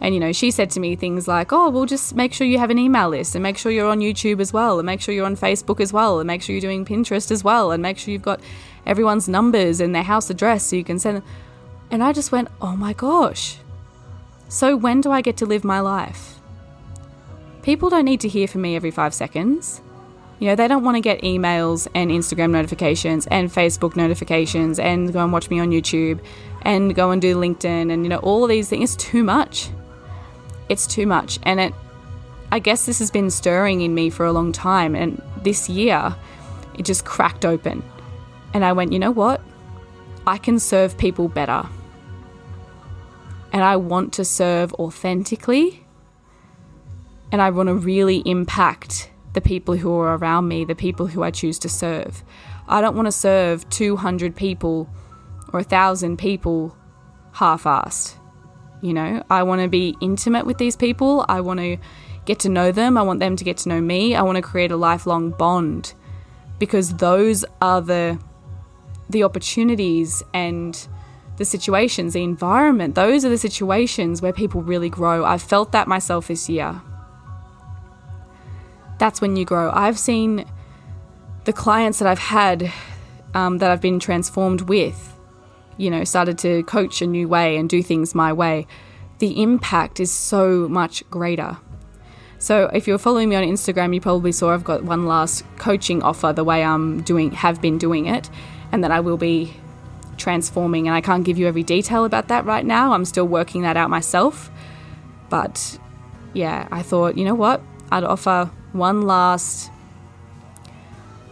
And, 0.03 0.15
you 0.15 0.21
know, 0.21 0.33
she 0.33 0.51
said 0.51 0.69
to 0.71 0.81
me 0.81 0.97
things 0.97 1.29
like, 1.29 1.53
oh, 1.53 1.71
well, 1.71 1.87
just 1.87 2.17
make 2.17 2.35
sure 2.35 2.45
you 2.45 2.59
have 2.59 2.71
an 2.71 2.79
email 2.79 3.09
list 3.09 3.37
and 3.37 3.43
make 3.43 3.57
sure 3.57 3.71
you're 3.71 3.89
on 3.89 4.01
YouTube 4.01 4.41
as 4.41 4.53
well 4.53 4.81
and 4.81 4.85
make 4.85 5.01
sure 5.01 5.15
you're 5.15 5.25
on 5.25 5.37
Facebook 5.37 5.81
as 5.81 5.93
well 5.93 6.19
and 6.19 6.27
make 6.27 6.43
sure 6.43 6.53
you're 6.53 6.61
doing 6.61 6.85
Pinterest 6.85 7.31
as 7.31 7.45
well 7.45 7.71
and 7.71 7.81
make 7.81 7.99
sure 7.99 8.11
you've 8.11 8.21
got 8.21 8.41
everyone's 8.85 9.29
numbers 9.29 9.81
and 9.81 9.95
their 9.95 10.03
house 10.03 10.29
address 10.29 10.67
so 10.67 10.75
you 10.75 10.83
can 10.83 10.99
send 10.99 11.19
them. 11.19 11.25
And 11.93 12.03
I 12.03 12.13
just 12.13 12.33
went, 12.33 12.49
oh 12.61 12.75
my 12.75 12.95
gosh. 12.95 13.59
So 14.49 14.77
when 14.77 15.01
do 15.01 15.13
I 15.13 15.21
get 15.21 15.37
to 15.37 15.47
live 15.47 15.63
my 15.63 15.79
life? 15.79 16.41
People 17.63 17.89
don't 17.89 18.05
need 18.05 18.21
to 18.23 18.29
hear 18.29 18.49
from 18.49 18.63
me 18.63 18.75
every 18.75 18.91
five 18.91 19.15
seconds. 19.15 19.83
You 20.41 20.49
know, 20.49 20.57
they 20.57 20.67
don't 20.67 20.83
want 20.83 20.97
to 20.97 21.01
get 21.01 21.21
emails 21.21 21.87
and 21.95 22.11
Instagram 22.11 22.51
notifications 22.51 23.29
and 23.29 23.49
Facebook 23.51 23.95
notifications 23.95 24.81
and 24.81 25.13
go 25.13 25.23
and 25.23 25.33
watch 25.33 25.49
me 25.49 25.61
on 25.61 25.71
YouTube 25.71 26.19
and 26.63 26.93
go 26.93 27.13
and 27.13 27.23
do 27.23 27.37
LinkedIn 27.37 27.93
and, 27.93 28.03
you 28.03 28.09
know, 28.09 28.19
all 28.19 28.43
of 28.43 28.51
these 28.51 28.69
things. 28.69 28.97
It's 28.97 29.05
too 29.05 29.23
much 29.23 29.71
it's 30.69 30.87
too 30.87 31.07
much. 31.07 31.38
And 31.42 31.61
it, 31.61 31.75
I 32.50 32.59
guess 32.59 32.87
this 32.87 32.99
has 32.99 33.11
been 33.11 33.31
stirring 33.31 33.81
in 33.81 33.95
me 33.95 34.11
for 34.11 34.26
a 34.26 34.33
long 34.33 34.52
time. 34.52 34.95
And 34.95 35.23
this 35.42 35.69
year, 35.69 36.14
it 36.78 36.85
just 36.85 37.04
cracked 37.04 37.45
open. 37.45 37.83
And 38.54 38.64
I 38.64 38.73
went, 38.73 38.92
you 38.92 38.99
know 38.99 39.11
what? 39.11 39.40
I 40.26 40.38
can 40.38 40.59
serve 40.59 40.97
people 40.99 41.28
better. 41.28 41.66
And 43.52 43.62
I 43.62 43.76
want 43.76 44.12
to 44.14 44.25
serve 44.25 44.73
authentically. 44.75 45.85
And 47.31 47.40
I 47.40 47.50
want 47.50 47.69
to 47.69 47.75
really 47.75 48.19
impact 48.26 49.11
the 49.33 49.40
people 49.40 49.76
who 49.76 49.92
are 49.95 50.16
around 50.16 50.49
me, 50.49 50.64
the 50.64 50.75
people 50.75 51.07
who 51.07 51.23
I 51.23 51.31
choose 51.31 51.59
to 51.61 51.69
serve. 51.69 52.23
I 52.69 52.81
don't 52.81 52.97
want 52.97 53.07
to 53.07 53.12
serve 53.12 53.69
200 53.71 54.37
people 54.37 54.88
or 55.52 55.61
1,000 55.61 56.19
people 56.19 56.76
half 57.33 57.64
assed. 57.64 58.16
You 58.83 58.93
know, 58.93 59.23
I 59.31 59.45
want 59.45 59.62
to 59.62 59.69
be 59.69 59.97
intimate 60.01 60.45
with 60.45 60.59
these 60.59 60.77
people. 60.77 61.25
I 61.29 61.41
want 61.41 61.61
to 61.61 61.79
get 62.25 62.41
to 62.41 62.49
know 62.49 62.73
them. 62.73 62.99
I 62.99 63.03
want 63.03 63.21
them 63.21 63.37
to 63.37 63.45
get 63.45 63.57
to 63.59 63.69
know 63.69 63.81
me. 63.81 64.15
I 64.15 64.23
want 64.23 64.37
to 64.37 64.43
create 64.43 64.73
a 64.73 64.77
lifelong 64.77 65.31
bond 65.31 65.95
because 66.59 66.95
those 66.95 67.45
are 67.61 67.81
the 67.81 68.19
the 69.09 69.23
opportunities 69.25 70.23
and 70.35 70.89
the 71.37 71.45
situations, 71.45 72.15
the 72.15 72.23
environment. 72.23 72.95
Those 72.95 73.25
are 73.25 73.29
the 73.29 73.39
situations 73.39 74.21
where 74.21 74.33
people 74.33 74.62
really 74.62 74.89
grow. 74.89 75.25
I've 75.25 75.43
felt 75.43 75.73
that 75.73 75.87
myself 75.87 76.29
this 76.29 76.49
year. 76.49 76.81
That's 78.99 79.21
when 79.21 79.37
you 79.37 79.45
grow. 79.45 79.71
I've 79.73 79.99
seen 79.99 80.45
the 81.45 81.53
clients 81.53 81.99
that 81.99 82.09
I've 82.09 82.19
had 82.19 82.73
um, 83.35 83.59
that 83.59 83.71
I've 83.71 83.81
been 83.81 83.99
transformed 83.99 84.62
with 84.62 85.12
you 85.76 85.91
know, 85.91 86.05
started 86.05 86.38
to 86.38 86.62
coach 86.64 87.02
a 87.02 87.07
new 87.07 87.29
way 87.29 87.57
and 87.57 87.69
do 87.69 87.83
things 87.83 88.14
my 88.14 88.33
way, 88.33 88.67
the 89.19 89.43
impact 89.43 90.00
is 90.00 90.11
so 90.11 90.69
much 90.69 91.09
greater. 91.11 91.59
So 92.38 92.64
if 92.73 92.88
you're 92.88 92.99
following 92.99 93.29
me 93.29 93.37
on 93.37 93.45
Instagram, 93.45 93.95
you 93.95 94.00
probably 94.00 94.33
saw 94.33 94.52
I've 94.52 94.64
got 94.64 94.83
one 94.83 95.07
last 95.07 95.45
coaching 95.59 96.02
offer 96.02 96.33
the 96.33 96.43
way 96.43 96.64
I'm 96.64 97.02
doing 97.02 97.31
have 97.31 97.62
been 97.62 97.79
doing 97.79 98.07
it 98.07 98.29
and 98.73 98.83
that 98.83 98.91
I 98.91 98.99
will 98.99 99.17
be 99.17 99.55
transforming 100.17 100.88
and 100.88 100.95
I 100.97 101.00
can't 101.00 101.25
give 101.25 101.38
you 101.38 101.47
every 101.47 101.62
detail 101.62 102.05
about 102.05 102.29
that 102.29 102.45
right 102.45 102.67
now. 102.67 102.95
I'm 102.95 103.05
still 103.05 103.26
working 103.26 103.62
that 103.62 103.76
out 103.76 103.91
myself. 103.91 104.50
But 105.31 105.79
yeah, 106.33 106.67
I 106.73 106.83
thought, 106.83 107.17
you 107.17 107.25
know 107.25 107.35
what? 107.35 107.62
I'd 107.93 108.05
offer 108.05 108.50
one 108.73 109.02
last 109.02 109.71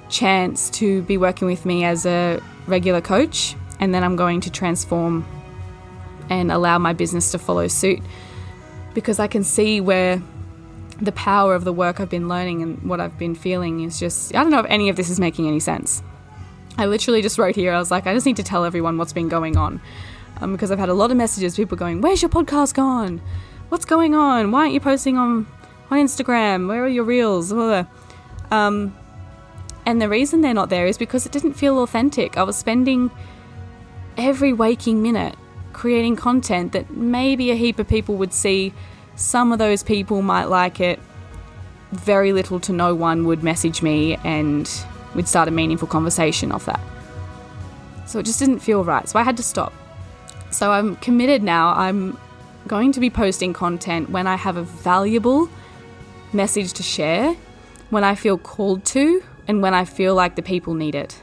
chance 0.08 0.70
to 0.70 1.02
be 1.02 1.16
working 1.16 1.46
with 1.48 1.64
me 1.64 1.84
as 1.84 2.06
a 2.06 2.40
regular 2.66 3.00
coach 3.00 3.56
and 3.80 3.92
then 3.92 4.04
I'm 4.04 4.14
going 4.14 4.40
to 4.42 4.50
transform 4.50 5.26
and 6.28 6.52
allow 6.52 6.78
my 6.78 6.92
business 6.92 7.32
to 7.32 7.38
follow 7.38 7.66
suit 7.66 8.00
because 8.94 9.18
I 9.18 9.26
can 9.26 9.42
see 9.42 9.80
where 9.80 10.22
the 11.00 11.12
power 11.12 11.54
of 11.54 11.64
the 11.64 11.72
work 11.72 11.98
I've 11.98 12.10
been 12.10 12.28
learning 12.28 12.62
and 12.62 12.82
what 12.82 13.00
I've 13.00 13.18
been 13.18 13.34
feeling 13.34 13.80
is 13.80 13.98
just 13.98 14.34
I 14.36 14.42
don't 14.42 14.52
know 14.52 14.60
if 14.60 14.66
any 14.68 14.90
of 14.90 14.96
this 14.96 15.10
is 15.10 15.18
making 15.18 15.48
any 15.48 15.58
sense. 15.58 16.02
I 16.78 16.86
literally 16.86 17.20
just 17.22 17.38
wrote 17.38 17.56
here, 17.56 17.72
I 17.72 17.78
was 17.78 17.90
like, 17.90 18.06
I 18.06 18.14
just 18.14 18.26
need 18.26 18.36
to 18.36 18.42
tell 18.42 18.64
everyone 18.64 18.96
what's 18.96 19.12
been 19.12 19.28
going 19.28 19.56
on. 19.56 19.80
Um, 20.40 20.52
because 20.52 20.70
I've 20.70 20.78
had 20.78 20.88
a 20.88 20.94
lot 20.94 21.10
of 21.10 21.16
messages, 21.16 21.56
people 21.56 21.76
going, 21.76 22.00
Where's 22.00 22.22
your 22.22 22.28
podcast 22.28 22.74
gone? 22.74 23.20
What's 23.70 23.84
going 23.84 24.14
on? 24.14 24.50
Why 24.50 24.60
aren't 24.60 24.72
you 24.72 24.80
posting 24.80 25.16
on, 25.16 25.46
on 25.90 25.98
Instagram? 25.98 26.68
Where 26.68 26.84
are 26.84 26.88
your 26.88 27.04
reels? 27.04 27.52
Um, 27.52 28.96
and 29.86 30.00
the 30.00 30.08
reason 30.08 30.40
they're 30.40 30.54
not 30.54 30.70
there 30.70 30.86
is 30.86 30.98
because 30.98 31.26
it 31.26 31.32
didn't 31.32 31.54
feel 31.54 31.82
authentic. 31.82 32.36
I 32.36 32.42
was 32.42 32.56
spending 32.56 33.10
every 34.20 34.52
waking 34.52 35.02
minute 35.02 35.36
creating 35.72 36.14
content 36.14 36.72
that 36.72 36.90
maybe 36.90 37.50
a 37.50 37.54
heap 37.54 37.78
of 37.78 37.88
people 37.88 38.16
would 38.16 38.32
see. 38.34 38.72
Some 39.16 39.50
of 39.52 39.58
those 39.58 39.82
people 39.82 40.20
might 40.20 40.44
like 40.44 40.80
it. 40.80 40.98
Very 41.92 42.32
little 42.32 42.60
to 42.60 42.72
no 42.72 42.94
one 42.94 43.24
would 43.24 43.42
message 43.42 43.80
me 43.82 44.16
and 44.24 44.70
we'd 45.14 45.26
start 45.26 45.48
a 45.48 45.50
meaningful 45.50 45.88
conversation 45.88 46.52
off 46.52 46.66
that. 46.66 46.80
So 48.06 48.18
it 48.18 48.26
just 48.26 48.38
didn't 48.38 48.58
feel 48.58 48.84
right. 48.84 49.08
So 49.08 49.18
I 49.18 49.22
had 49.22 49.36
to 49.38 49.42
stop. 49.42 49.72
So 50.50 50.70
I'm 50.70 50.96
committed 50.96 51.42
now. 51.42 51.72
I'm 51.74 52.18
going 52.66 52.92
to 52.92 53.00
be 53.00 53.08
posting 53.08 53.52
content 53.52 54.10
when 54.10 54.26
I 54.26 54.36
have 54.36 54.56
a 54.56 54.62
valuable 54.62 55.48
message 56.32 56.72
to 56.74 56.82
share, 56.82 57.34
when 57.88 58.04
I 58.04 58.14
feel 58.14 58.36
called 58.36 58.84
to, 58.86 59.22
and 59.48 59.62
when 59.62 59.74
I 59.74 59.84
feel 59.84 60.14
like 60.14 60.36
the 60.36 60.42
people 60.42 60.74
need 60.74 60.94
it. 60.94 61.22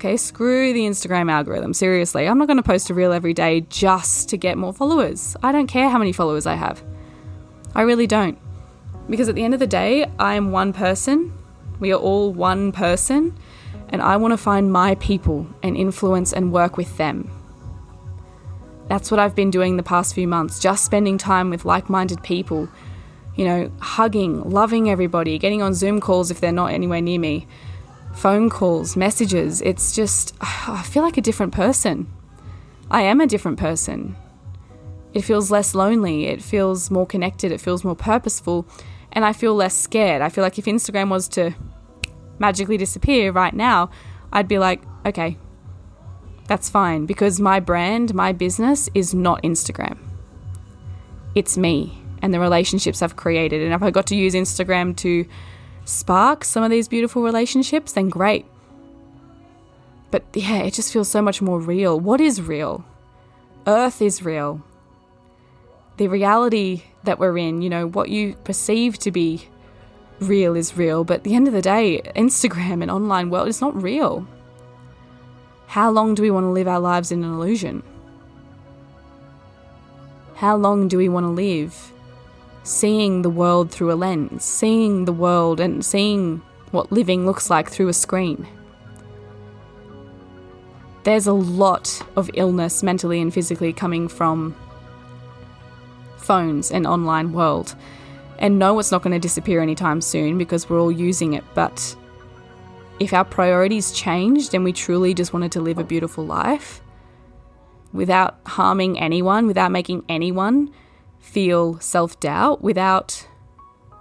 Okay, 0.00 0.16
screw 0.16 0.72
the 0.72 0.86
Instagram 0.86 1.30
algorithm. 1.30 1.74
Seriously, 1.74 2.26
I'm 2.26 2.38
not 2.38 2.46
going 2.46 2.56
to 2.56 2.62
post 2.62 2.88
a 2.88 2.94
reel 2.94 3.12
every 3.12 3.34
day 3.34 3.60
just 3.68 4.30
to 4.30 4.38
get 4.38 4.56
more 4.56 4.72
followers. 4.72 5.36
I 5.42 5.52
don't 5.52 5.66
care 5.66 5.90
how 5.90 5.98
many 5.98 6.10
followers 6.10 6.46
I 6.46 6.54
have. 6.54 6.82
I 7.74 7.82
really 7.82 8.06
don't. 8.06 8.38
Because 9.10 9.28
at 9.28 9.34
the 9.34 9.44
end 9.44 9.52
of 9.52 9.60
the 9.60 9.66
day, 9.66 10.10
I 10.18 10.36
am 10.36 10.52
one 10.52 10.72
person. 10.72 11.36
We 11.80 11.92
are 11.92 11.98
all 11.98 12.32
one 12.32 12.72
person. 12.72 13.36
And 13.90 14.00
I 14.00 14.16
want 14.16 14.32
to 14.32 14.38
find 14.38 14.72
my 14.72 14.94
people 14.94 15.46
and 15.62 15.76
influence 15.76 16.32
and 16.32 16.50
work 16.50 16.78
with 16.78 16.96
them. 16.96 17.30
That's 18.88 19.10
what 19.10 19.20
I've 19.20 19.36
been 19.36 19.50
doing 19.50 19.76
the 19.76 19.82
past 19.82 20.14
few 20.14 20.26
months, 20.26 20.60
just 20.60 20.82
spending 20.82 21.18
time 21.18 21.50
with 21.50 21.66
like 21.66 21.90
minded 21.90 22.22
people. 22.22 22.70
You 23.34 23.44
know, 23.44 23.72
hugging, 23.80 24.48
loving 24.48 24.88
everybody, 24.88 25.36
getting 25.36 25.60
on 25.60 25.74
Zoom 25.74 26.00
calls 26.00 26.30
if 26.30 26.40
they're 26.40 26.52
not 26.52 26.72
anywhere 26.72 27.02
near 27.02 27.20
me 27.20 27.46
phone 28.14 28.50
calls, 28.50 28.96
messages. 28.96 29.60
It's 29.62 29.94
just, 29.94 30.34
I 30.40 30.82
feel 30.82 31.02
like 31.02 31.16
a 31.16 31.22
different 31.22 31.52
person. 31.52 32.10
I 32.90 33.02
am 33.02 33.20
a 33.20 33.26
different 33.26 33.58
person. 33.58 34.16
It 35.12 35.22
feels 35.22 35.50
less 35.50 35.74
lonely. 35.74 36.26
It 36.26 36.42
feels 36.42 36.90
more 36.90 37.06
connected. 37.06 37.52
It 37.52 37.60
feels 37.60 37.84
more 37.84 37.96
purposeful. 37.96 38.66
And 39.12 39.24
I 39.24 39.32
feel 39.32 39.54
less 39.54 39.74
scared. 39.74 40.22
I 40.22 40.28
feel 40.28 40.42
like 40.42 40.58
if 40.58 40.66
Instagram 40.66 41.10
was 41.10 41.28
to 41.30 41.54
magically 42.38 42.76
disappear 42.76 43.32
right 43.32 43.54
now, 43.54 43.90
I'd 44.32 44.48
be 44.48 44.58
like, 44.58 44.82
okay, 45.04 45.36
that's 46.46 46.68
fine 46.68 47.06
because 47.06 47.40
my 47.40 47.60
brand, 47.60 48.14
my 48.14 48.32
business 48.32 48.88
is 48.94 49.14
not 49.14 49.42
Instagram. 49.42 49.98
It's 51.34 51.56
me 51.56 52.02
and 52.22 52.34
the 52.34 52.40
relationships 52.40 53.02
I've 53.02 53.16
created. 53.16 53.62
And 53.62 53.72
if 53.72 53.82
I 53.82 53.90
got 53.90 54.06
to 54.08 54.16
use 54.16 54.34
Instagram 54.34 54.96
to 54.98 55.26
spark 55.90 56.44
some 56.44 56.62
of 56.62 56.70
these 56.70 56.88
beautiful 56.88 57.22
relationships, 57.22 57.92
then 57.92 58.08
great. 58.08 58.46
But 60.10 60.24
yeah, 60.34 60.58
it 60.58 60.74
just 60.74 60.92
feels 60.92 61.08
so 61.08 61.20
much 61.20 61.42
more 61.42 61.60
real. 61.60 61.98
What 61.98 62.20
is 62.20 62.40
real? 62.40 62.84
Earth 63.66 64.00
is 64.00 64.24
real. 64.24 64.62
The 65.96 66.08
reality 66.08 66.82
that 67.04 67.18
we're 67.18 67.36
in, 67.36 67.60
you 67.62 67.68
know, 67.68 67.88
what 67.88 68.08
you 68.08 68.34
perceive 68.44 68.98
to 69.00 69.10
be 69.10 69.48
real 70.20 70.56
is 70.56 70.76
real, 70.76 71.04
but 71.04 71.18
at 71.18 71.24
the 71.24 71.34
end 71.34 71.46
of 71.46 71.54
the 71.54 71.62
day, 71.62 72.00
Instagram 72.16 72.82
and 72.82 72.90
online 72.90 73.30
world 73.30 73.48
is 73.48 73.60
not 73.60 73.80
real. 73.80 74.26
How 75.66 75.90
long 75.90 76.14
do 76.14 76.22
we 76.22 76.30
want 76.30 76.44
to 76.44 76.50
live 76.50 76.68
our 76.68 76.80
lives 76.80 77.12
in 77.12 77.22
an 77.22 77.32
illusion? 77.32 77.82
How 80.34 80.56
long 80.56 80.88
do 80.88 80.96
we 80.96 81.08
want 81.08 81.24
to 81.24 81.30
live 81.30 81.89
seeing 82.70 83.22
the 83.22 83.30
world 83.30 83.68
through 83.68 83.90
a 83.90 83.94
lens, 83.94 84.44
seeing 84.44 85.04
the 85.04 85.12
world 85.12 85.58
and 85.58 85.84
seeing 85.84 86.40
what 86.70 86.92
living 86.92 87.26
looks 87.26 87.50
like 87.50 87.68
through 87.68 87.88
a 87.88 87.92
screen? 87.92 88.46
There's 91.02 91.26
a 91.26 91.32
lot 91.32 92.00
of 92.14 92.30
illness 92.34 92.84
mentally 92.84 93.20
and 93.20 93.34
physically 93.34 93.72
coming 93.72 94.06
from 94.06 94.54
phones 96.16 96.70
and 96.70 96.86
online 96.86 97.32
world. 97.32 97.74
And 98.38 98.60
no, 98.60 98.78
it's 98.78 98.92
not 98.92 99.02
going 99.02 99.14
to 99.14 99.18
disappear 99.18 99.60
anytime 99.60 100.00
soon 100.00 100.38
because 100.38 100.70
we're 100.70 100.80
all 100.80 100.92
using 100.92 101.32
it. 101.32 101.42
But 101.54 101.96
if 103.00 103.12
our 103.12 103.24
priorities 103.24 103.90
changed 103.90 104.54
and 104.54 104.62
we 104.62 104.72
truly 104.72 105.12
just 105.12 105.32
wanted 105.32 105.50
to 105.52 105.60
live 105.60 105.78
a 105.78 105.84
beautiful 105.84 106.24
life 106.24 106.80
without 107.92 108.38
harming 108.46 109.00
anyone, 109.00 109.48
without 109.48 109.72
making 109.72 110.04
anyone 110.08 110.70
feel 111.20 111.78
self 111.80 112.18
doubt, 112.20 112.62
without 112.62 113.26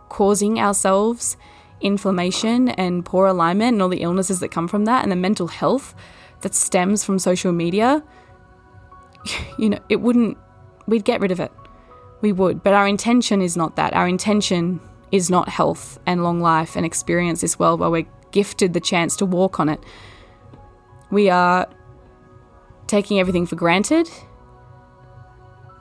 causing 0.09 0.59
ourselves 0.59 1.38
inflammation 1.81 2.69
and 2.69 3.05
poor 3.05 3.27
alignment 3.27 3.73
and 3.73 3.81
all 3.81 3.89
the 3.89 4.01
illnesses 4.01 4.39
that 4.39 4.49
come 4.49 4.67
from 4.67 4.85
that 4.85 5.03
and 5.03 5.11
the 5.11 5.15
mental 5.15 5.47
health 5.47 5.95
that 6.41 6.55
stems 6.55 7.03
from 7.03 7.19
social 7.19 7.51
media, 7.51 8.03
you 9.57 9.69
know, 9.69 9.79
it 9.89 9.97
wouldn't, 9.97 10.38
we'd 10.88 11.05
get 11.05 11.21
rid 11.21 11.31
of 11.31 11.39
it 11.39 11.51
we 12.21 12.31
would. 12.31 12.63
But 12.63 12.73
our 12.73 12.88
intention 12.88 13.41
is 13.41 13.55
not 13.55 13.75
that. 13.75 13.93
Our 13.93 14.07
intention 14.07 14.79
is 15.11 15.29
not 15.29 15.49
health 15.49 15.99
and 16.05 16.23
long 16.23 16.39
life 16.39 16.75
and 16.75 16.85
experience 16.85 17.41
this 17.41 17.57
world 17.57 17.79
where 17.79 17.89
we're 17.89 18.07
gifted 18.31 18.73
the 18.73 18.79
chance 18.79 19.15
to 19.17 19.25
walk 19.25 19.59
on 19.59 19.69
it. 19.69 19.83
We 21.11 21.29
are 21.29 21.67
taking 22.88 23.19
everything 23.19 23.45
for 23.45 23.55
granted 23.55 24.09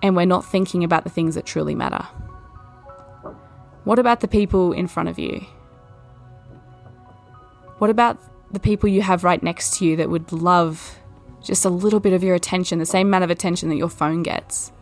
and 0.03 0.17
we're 0.17 0.27
not 0.27 0.45
thinking 0.45 0.85
about 0.85 1.05
the 1.05 1.11
things 1.11 1.35
that 1.35 1.47
truly 1.47 1.75
matter. 1.75 2.07
What 3.85 3.99
about 3.99 4.21
the 4.21 4.29
people 4.29 4.73
in 4.73 4.87
front 4.87 5.09
of 5.09 5.19
you? 5.19 5.45
What 7.79 7.91
about 7.91 8.19
the 8.53 8.61
people 8.61 8.89
you 8.89 9.03
have 9.03 9.25
right 9.25 9.43
next 9.43 9.79
to 9.79 9.87
you 9.87 9.97
that 9.97 10.11
would 10.11 10.33
love 10.33 10.99
just 11.43 11.65
a 11.65 11.71
little 11.71 12.01
bit 12.01 12.13
of 12.13 12.23
your 12.23 12.35
attention, 12.35 12.79
the 12.79 12.87
same 12.87 13.07
amount 13.07 13.25
of 13.25 13.31
attention 13.31 13.69
that 13.69 13.77
your 13.77 13.89
phone 13.89 14.23
gets? 14.23 14.73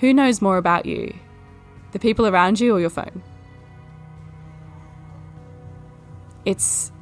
Who 0.00 0.12
knows 0.12 0.42
more 0.42 0.58
about 0.58 0.84
you? 0.84 1.14
The 1.92 1.98
people 1.98 2.26
around 2.26 2.60
you 2.60 2.74
or 2.74 2.80
your 2.80 2.90
phone? 2.90 3.22
It's 6.44 6.92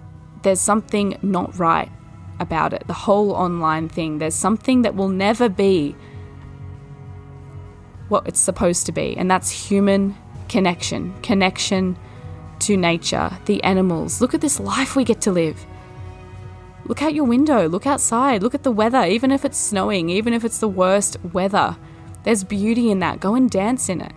there's 0.43 0.61
something 0.61 1.19
not 1.23 1.59
right 1.59 1.91
about 2.39 2.73
it. 2.73 2.87
The 2.87 2.93
whole 2.93 3.33
online 3.33 3.89
thing. 3.89 4.19
There's 4.19 4.35
something 4.35 4.83
that 4.83 4.95
will 4.95 5.09
never 5.09 5.49
be 5.49 5.97
what 8.09 8.27
it's 8.27 8.41
supposed 8.41 8.87
to 8.87 8.93
be, 8.93 9.17
and 9.17 9.31
that's 9.31 9.51
human 9.51 10.17
connection, 10.49 11.15
connection 11.23 11.97
to 12.61 12.77
nature, 12.77 13.31
the 13.47 13.63
animals. 13.63 14.21
Look 14.21 14.35
at 14.35 14.41
this 14.41 14.61
life 14.61 14.97
we 14.97 15.05
get 15.05 15.21
to 15.23 15.33
live. 15.33 15.65
Look 16.87 17.03
out 17.03 17.15
your 17.15 17.25
window, 17.25 17.67
look 17.69 17.87
outside, 17.87 18.43
look 18.43 18.55
at 18.55 18.63
the 18.63 18.71
weather, 18.71 19.05
even 19.05 19.31
if 19.31 19.45
it's 19.45 19.59
snowing, 19.59 20.11
even 20.11 20.35
if 20.35 20.45
it's 20.45 20.59
the 20.59 20.69
worst 20.69 21.17
weather. 21.33 21.77
There's 22.25 22.45
beauty 22.45 22.91
in 22.91 22.99
that. 23.01 23.21
Go 23.21 23.35
and 23.35 23.51
dance 23.51 23.89
in 23.89 24.01
it. 24.01 24.13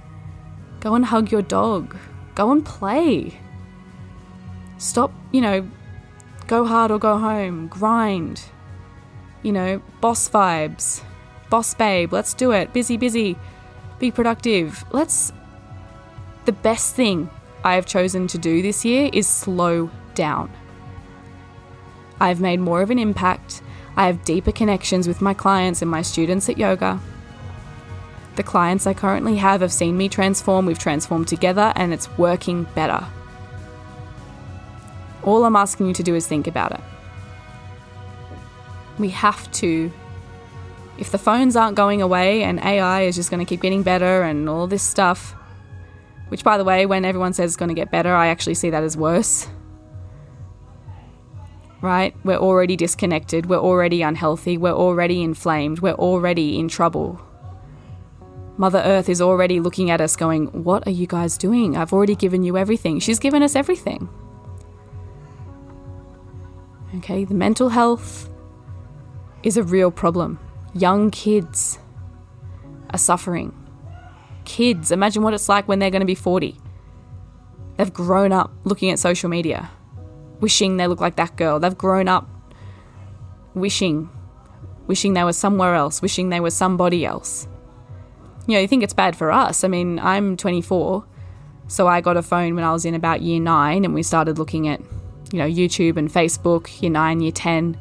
Go 0.79 0.95
and 0.95 1.05
hug 1.05 1.31
your 1.31 1.41
dog. 1.41 1.95
Go 2.35 2.51
and 2.51 2.65
play. 2.65 3.39
Stop, 4.77 5.11
you 5.31 5.41
know, 5.41 5.67
go 6.47 6.65
hard 6.65 6.91
or 6.91 6.99
go 6.99 7.17
home. 7.17 7.67
Grind. 7.67 8.43
You 9.43 9.51
know, 9.51 9.81
boss 10.01 10.29
vibes. 10.29 11.03
Boss 11.49 11.73
babe, 11.73 12.11
let's 12.13 12.33
do 12.33 12.51
it. 12.51 12.73
Busy, 12.73 12.97
busy. 12.97 13.37
Be 13.99 14.11
productive. 14.11 14.85
Let's. 14.91 15.31
The 16.45 16.51
best 16.51 16.95
thing 16.95 17.29
I 17.63 17.75
have 17.75 17.85
chosen 17.85 18.27
to 18.27 18.37
do 18.37 18.61
this 18.61 18.85
year 18.85 19.09
is 19.11 19.27
slow 19.27 19.89
down. 20.15 20.51
I've 22.19 22.39
made 22.39 22.59
more 22.59 22.81
of 22.81 22.89
an 22.89 22.99
impact. 22.99 23.61
I 23.95 24.05
have 24.05 24.23
deeper 24.23 24.51
connections 24.51 25.07
with 25.07 25.21
my 25.21 25.33
clients 25.33 25.81
and 25.81 25.89
my 25.89 26.01
students 26.01 26.47
at 26.49 26.57
yoga. 26.57 26.99
The 28.35 28.43
clients 28.43 28.85
I 28.85 28.93
currently 28.93 29.37
have 29.37 29.61
have 29.61 29.73
seen 29.73 29.97
me 29.97 30.09
transform, 30.09 30.67
we've 30.67 30.77
transformed 30.77 31.27
together, 31.27 31.73
and 31.75 31.91
it's 31.91 32.07
working 32.17 32.63
better. 32.75 33.05
All 35.23 35.43
I'm 35.43 35.55
asking 35.55 35.87
you 35.87 35.93
to 35.93 36.03
do 36.03 36.13
is 36.13 36.27
think 36.27 36.45
about 36.45 36.71
it. 36.71 36.81
We 38.99 39.09
have 39.09 39.51
to, 39.53 39.91
if 40.97 41.11
the 41.11 41.17
phones 41.17 41.55
aren't 41.55 41.75
going 41.75 42.01
away 42.01 42.43
and 42.43 42.59
AI 42.59 43.03
is 43.03 43.15
just 43.15 43.29
going 43.29 43.39
to 43.39 43.49
keep 43.49 43.61
getting 43.61 43.83
better 43.83 44.23
and 44.23 44.49
all 44.49 44.67
this 44.67 44.83
stuff, 44.83 45.35
which 46.29 46.43
by 46.43 46.57
the 46.57 46.63
way, 46.63 46.85
when 46.85 47.05
everyone 47.05 47.33
says 47.33 47.51
it's 47.51 47.57
going 47.57 47.69
to 47.69 47.75
get 47.75 47.91
better, 47.91 48.13
I 48.13 48.27
actually 48.27 48.55
see 48.55 48.69
that 48.71 48.83
as 48.83 48.97
worse. 48.97 49.47
Right? 51.81 52.15
We're 52.23 52.37
already 52.37 52.75
disconnected, 52.75 53.45
we're 53.45 53.57
already 53.59 54.01
unhealthy, 54.01 54.57
we're 54.57 54.71
already 54.71 55.21
inflamed, 55.21 55.79
we're 55.79 55.93
already 55.93 56.57
in 56.57 56.67
trouble. 56.67 57.21
Mother 58.57 58.79
Earth 58.79 59.07
is 59.07 59.21
already 59.21 59.59
looking 59.59 59.91
at 59.91 60.01
us, 60.01 60.15
going, 60.15 60.47
What 60.47 60.87
are 60.87 60.91
you 60.91 61.05
guys 61.05 61.37
doing? 61.37 61.77
I've 61.77 61.93
already 61.93 62.15
given 62.15 62.41
you 62.41 62.57
everything. 62.57 62.99
She's 62.99 63.19
given 63.19 63.43
us 63.43 63.55
everything. 63.55 64.09
Okay, 66.95 67.23
the 67.23 67.35
mental 67.35 67.69
health 67.69 68.27
is 69.43 69.57
a 69.57 69.63
real 69.63 69.91
problem. 69.91 70.39
Young 70.77 71.11
kids 71.11 71.79
are 72.91 72.97
suffering. 72.97 73.53
Kids, 74.45 74.91
imagine 74.91 75.23
what 75.23 75.33
it's 75.33 75.49
like 75.49 75.67
when 75.67 75.79
they're 75.79 75.91
going 75.91 76.01
to 76.01 76.05
be 76.05 76.15
40. 76.15 76.57
They've 77.77 77.93
grown 77.93 78.31
up 78.31 78.51
looking 78.63 78.89
at 78.89 78.99
social 78.99 79.29
media, 79.29 79.69
wishing 80.39 80.77
they 80.77 80.87
look 80.87 81.01
like 81.01 81.15
that 81.17 81.35
girl. 81.35 81.59
They've 81.59 81.77
grown 81.77 82.07
up 82.07 82.29
wishing, 83.53 84.09
wishing 84.87 85.13
they 85.13 85.23
were 85.23 85.33
somewhere 85.33 85.75
else, 85.75 86.01
wishing 86.01 86.29
they 86.29 86.39
were 86.39 86.51
somebody 86.51 87.05
else 87.05 87.47
you 88.47 88.53
know, 88.53 88.61
you 88.61 88.67
think 88.67 88.81
it's 88.81 88.93
bad 88.93 89.15
for 89.15 89.31
us. 89.31 89.63
I 89.63 89.67
mean, 89.67 89.99
I'm 89.99 90.37
24, 90.37 91.05
so 91.67 91.87
I 91.87 92.01
got 92.01 92.15
a 92.15 92.23
phone 92.23 92.55
when 92.55 92.63
I 92.63 92.71
was 92.71 92.85
in 92.85 92.95
about 92.95 93.21
year 93.21 93.41
nine, 93.41 93.83
and 93.83 93.93
we 93.93 94.03
started 94.03 94.39
looking 94.39 94.69
at, 94.69 94.79
you 95.31 95.39
know, 95.39 95.47
YouTube 95.47 95.97
and 95.97 96.09
Facebook, 96.09 96.81
year 96.81 96.89
nine, 96.89 97.19
year 97.19 97.33
10. 97.33 97.77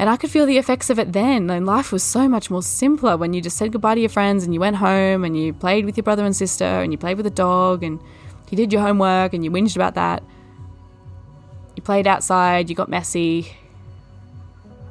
And 0.00 0.08
I 0.08 0.16
could 0.16 0.30
feel 0.30 0.46
the 0.46 0.56
effects 0.56 0.88
of 0.88 0.98
it 0.98 1.12
then. 1.12 1.50
And 1.50 1.66
life 1.66 1.92
was 1.92 2.02
so 2.02 2.26
much 2.26 2.50
more 2.50 2.62
simpler 2.62 3.18
when 3.18 3.34
you 3.34 3.42
just 3.42 3.58
said 3.58 3.70
goodbye 3.70 3.96
to 3.96 4.00
your 4.00 4.08
friends 4.08 4.44
and 4.44 4.54
you 4.54 4.58
went 4.58 4.76
home 4.76 5.24
and 5.24 5.38
you 5.38 5.52
played 5.52 5.84
with 5.84 5.98
your 5.98 6.04
brother 6.04 6.24
and 6.24 6.34
sister 6.34 6.64
and 6.64 6.90
you 6.90 6.96
played 6.96 7.18
with 7.18 7.26
a 7.26 7.30
dog 7.30 7.82
and 7.82 8.00
you 8.48 8.56
did 8.56 8.72
your 8.72 8.80
homework 8.80 9.34
and 9.34 9.44
you 9.44 9.50
whinged 9.50 9.76
about 9.76 9.96
that. 9.96 10.22
You 11.76 11.82
played 11.82 12.06
outside, 12.06 12.70
you 12.70 12.74
got 12.74 12.88
messy, 12.88 13.52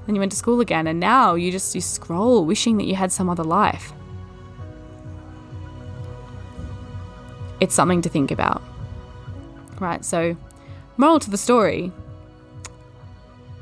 then 0.06 0.14
you 0.14 0.20
went 0.20 0.32
to 0.32 0.38
school 0.38 0.62
again. 0.62 0.86
And 0.86 1.00
now 1.00 1.34
you 1.34 1.52
just 1.52 1.74
you 1.74 1.82
scroll 1.82 2.46
wishing 2.46 2.78
that 2.78 2.86
you 2.86 2.94
had 2.94 3.12
some 3.12 3.32
other 3.32 3.44
life. 3.44 3.92
it's 7.60 7.76
something 7.76 8.02
to 8.02 8.10
think 8.10 8.32
about. 8.32 8.62
Right, 9.80 10.04
so, 10.04 10.36
moral 10.98 11.20
to 11.20 11.30
the 11.30 11.38
story 11.38 11.92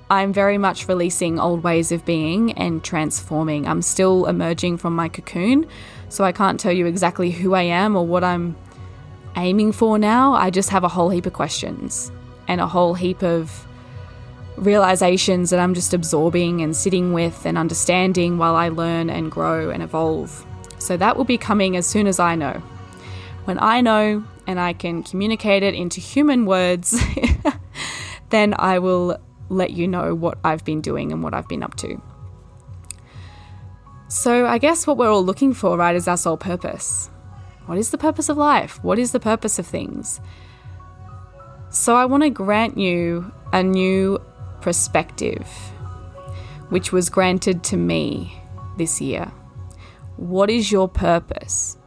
I'm 0.10 0.32
very 0.32 0.58
much 0.58 0.88
releasing 0.88 1.40
old 1.40 1.64
ways 1.64 1.92
of 1.92 2.06
being 2.06 2.54
and 2.54 2.84
transforming. 2.84 3.68
I'm 3.68 3.82
still 3.82 4.26
emerging 4.26 4.78
from 4.78 4.96
my 4.96 5.10
cocoon, 5.10 5.68
so 6.08 6.24
I 6.24 6.32
can't 6.32 6.60
tell 6.60 6.72
you 6.72 6.86
exactly 6.86 7.32
who 7.32 7.54
I 7.54 7.64
am 7.64 7.96
or 7.96 8.06
what 8.06 8.24
I'm 8.24 8.56
aiming 9.36 9.74
for 9.74 10.00
now. 10.00 10.34
I 10.34 10.50
just 10.50 10.70
have 10.70 10.86
a 10.86 10.88
whole 10.88 11.10
heap 11.10 11.26
of 11.26 11.34
questions 11.34 12.12
and 12.48 12.62
a 12.62 12.68
whole 12.68 12.94
heap 12.94 13.22
of 13.22 13.68
realizations 14.56 15.50
that 15.50 15.60
I'm 15.60 15.74
just 15.74 15.94
absorbing 15.94 16.62
and 16.62 16.76
sitting 16.76 17.14
with 17.14 17.46
and 17.46 17.58
understanding 17.58 18.38
while 18.38 18.56
I 18.56 18.70
learn 18.70 19.10
and 19.10 19.30
grow 19.30 19.70
and 19.70 19.84
evolve. 19.84 20.46
So 20.80 20.96
that 20.98 21.18
will 21.18 21.26
be 21.26 21.38
coming 21.38 21.76
as 21.76 21.86
soon 21.86 22.08
as 22.08 22.20
I 22.20 22.36
know. 22.36 22.62
When 23.46 23.60
I 23.60 23.82
know 23.82 24.24
and 24.48 24.60
I 24.60 24.74
can 24.74 25.04
communicate 25.04 25.64
it 25.64 25.76
into 25.76 26.00
human 26.00 26.46
words, 26.46 27.00
then 28.30 28.56
I 28.58 28.80
will 28.80 29.20
let 29.50 29.72
you 29.72 29.88
know 29.88 30.14
what 30.16 30.38
I've 30.44 30.66
been 30.66 30.82
doing 30.82 31.12
and 31.12 31.24
what 31.24 31.34
I've 31.34 31.48
been 31.48 31.64
up 31.64 31.76
to. 31.78 32.02
So, 34.10 34.46
I 34.46 34.58
guess 34.58 34.88
what 34.88 34.98
we're 34.98 35.12
all 35.12 35.26
looking 35.26 35.54
for, 35.54 35.78
right, 35.78 35.96
is 35.96 36.08
our 36.08 36.18
sole 36.18 36.38
purpose. 36.38 37.10
What 37.66 37.78
is 37.78 37.92
the 37.92 37.98
purpose 37.98 38.30
of 38.30 38.38
life? 38.38 38.82
What 38.84 39.00
is 39.00 39.12
the 39.12 39.20
purpose 39.20 39.60
of 39.60 39.68
things? 39.68 40.22
So, 41.70 41.96
I 41.96 42.06
want 42.06 42.24
to 42.24 42.30
grant 42.30 42.78
you 42.78 43.32
a 43.52 43.62
new 43.62 44.20
perspective, 44.62 45.46
which 46.70 46.94
was 46.94 47.10
granted 47.10 47.64
to 47.66 47.78
me 47.78 48.42
this 48.78 49.02
year. 49.02 49.32
What 50.16 50.50
is 50.50 50.72
your 50.72 50.88
purpose? 50.88 51.78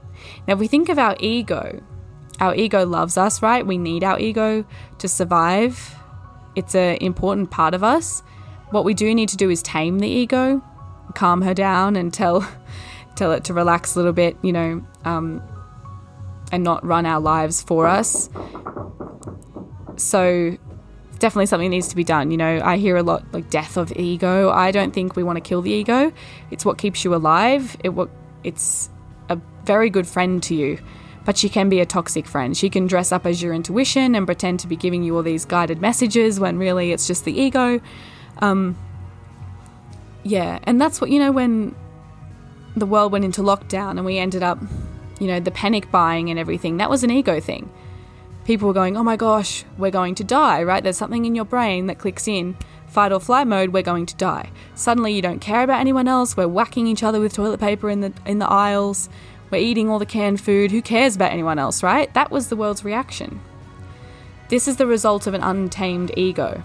Now, 0.46 0.54
if 0.54 0.60
we 0.60 0.68
think 0.68 0.90
of 0.90 0.98
our 0.98 1.16
ego, 1.20 1.82
our 2.38 2.54
ego 2.54 2.84
loves 2.84 3.16
us, 3.16 3.42
right? 3.42 3.66
We 3.66 3.78
need 3.78 4.04
our 4.04 4.18
ego 4.18 4.64
to 4.98 5.08
survive. 5.08 5.96
It's 6.56 6.74
an 6.74 6.96
important 6.96 7.50
part 7.50 7.74
of 7.74 7.84
us. 7.84 8.22
What 8.70 8.84
we 8.84 8.94
do 8.94 9.14
need 9.14 9.28
to 9.30 9.36
do 9.36 9.50
is 9.50 9.62
tame 9.62 9.98
the 9.98 10.08
ego, 10.08 10.62
calm 11.14 11.42
her 11.42 11.54
down, 11.54 11.96
and 11.96 12.12
tell 12.12 12.46
tell 13.16 13.32
it 13.32 13.44
to 13.44 13.54
relax 13.54 13.94
a 13.94 13.98
little 13.98 14.12
bit, 14.12 14.36
you 14.42 14.52
know, 14.52 14.84
um, 15.04 15.42
and 16.52 16.64
not 16.64 16.84
run 16.84 17.06
our 17.06 17.20
lives 17.20 17.62
for 17.62 17.86
us. 17.86 18.30
So 19.96 20.56
definitely 21.18 21.46
something 21.46 21.70
needs 21.70 21.88
to 21.88 21.96
be 21.96 22.04
done. 22.04 22.30
You 22.30 22.38
know, 22.38 22.60
I 22.64 22.78
hear 22.78 22.96
a 22.96 23.02
lot 23.02 23.24
like 23.32 23.50
death 23.50 23.76
of 23.76 23.92
ego. 23.96 24.50
I 24.50 24.70
don't 24.70 24.92
think 24.92 25.16
we 25.16 25.22
want 25.22 25.36
to 25.36 25.40
kill 25.40 25.62
the 25.62 25.70
ego. 25.70 26.12
It's 26.50 26.64
what 26.64 26.78
keeps 26.78 27.04
you 27.04 27.14
alive. 27.14 27.76
It 27.84 27.90
what 27.90 28.10
it's 28.42 28.88
a 29.28 29.38
very 29.64 29.90
good 29.90 30.06
friend 30.06 30.42
to 30.44 30.54
you 30.54 30.78
but 31.24 31.36
she 31.36 31.48
can 31.48 31.68
be 31.68 31.80
a 31.80 31.86
toxic 31.86 32.26
friend. 32.26 32.56
She 32.56 32.70
can 32.70 32.86
dress 32.86 33.12
up 33.12 33.26
as 33.26 33.42
your 33.42 33.52
intuition 33.52 34.14
and 34.14 34.26
pretend 34.26 34.60
to 34.60 34.66
be 34.66 34.76
giving 34.76 35.02
you 35.02 35.16
all 35.16 35.22
these 35.22 35.44
guided 35.44 35.80
messages 35.80 36.40
when 36.40 36.58
really 36.58 36.92
it's 36.92 37.06
just 37.06 37.24
the 37.24 37.38
ego. 37.38 37.80
Um, 38.38 38.76
yeah, 40.22 40.58
and 40.64 40.80
that's 40.80 41.00
what, 41.00 41.10
you 41.10 41.18
know, 41.18 41.32
when 41.32 41.74
the 42.76 42.86
world 42.86 43.12
went 43.12 43.24
into 43.24 43.42
lockdown 43.42 43.92
and 43.92 44.04
we 44.04 44.18
ended 44.18 44.42
up, 44.42 44.58
you 45.18 45.26
know, 45.26 45.40
the 45.40 45.50
panic 45.50 45.90
buying 45.90 46.30
and 46.30 46.38
everything, 46.38 46.78
that 46.78 46.90
was 46.90 47.04
an 47.04 47.10
ego 47.10 47.40
thing. 47.40 47.70
People 48.44 48.68
were 48.68 48.74
going, 48.74 48.96
oh 48.96 49.02
my 49.02 49.16
gosh, 49.16 49.64
we're 49.78 49.90
going 49.90 50.14
to 50.16 50.24
die, 50.24 50.62
right? 50.62 50.82
There's 50.82 50.96
something 50.96 51.24
in 51.24 51.34
your 51.34 51.44
brain 51.44 51.86
that 51.86 51.98
clicks 51.98 52.26
in 52.26 52.56
fight 52.90 53.12
or 53.12 53.20
flight 53.20 53.46
mode, 53.46 53.70
we're 53.72 53.82
going 53.82 54.06
to 54.06 54.16
die. 54.16 54.50
Suddenly 54.74 55.14
you 55.14 55.22
don't 55.22 55.38
care 55.38 55.62
about 55.62 55.80
anyone 55.80 56.08
else, 56.08 56.36
we're 56.36 56.48
whacking 56.48 56.86
each 56.86 57.02
other 57.02 57.20
with 57.20 57.32
toilet 57.32 57.60
paper 57.60 57.88
in 57.88 58.00
the 58.00 58.12
in 58.26 58.38
the 58.40 58.48
aisles. 58.48 59.08
We're 59.50 59.58
eating 59.58 59.88
all 59.88 59.98
the 59.98 60.06
canned 60.06 60.40
food. 60.40 60.70
Who 60.70 60.82
cares 60.82 61.16
about 61.16 61.32
anyone 61.32 61.58
else, 61.58 61.82
right? 61.82 62.12
That 62.14 62.30
was 62.30 62.48
the 62.48 62.56
world's 62.56 62.84
reaction. 62.84 63.40
This 64.48 64.68
is 64.68 64.76
the 64.76 64.86
result 64.86 65.26
of 65.26 65.34
an 65.34 65.42
untamed 65.42 66.12
ego. 66.16 66.62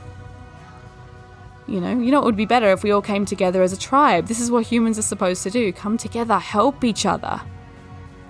You 1.67 1.79
know, 1.81 1.99
you 1.99 2.11
know 2.11 2.21
it 2.21 2.25
would 2.25 2.35
be 2.35 2.45
better 2.45 2.71
if 2.71 2.83
we 2.83 2.91
all 2.91 3.01
came 3.01 3.25
together 3.25 3.63
as 3.63 3.73
a 3.73 3.77
tribe. 3.77 4.27
This 4.27 4.39
is 4.39 4.51
what 4.51 4.67
humans 4.67 4.99
are 4.99 5.03
supposed 5.03 5.41
to 5.43 5.49
do. 5.49 5.71
Come 5.73 5.97
together, 5.97 6.37
help 6.37 6.83
each 6.83 7.05
other. 7.05 7.41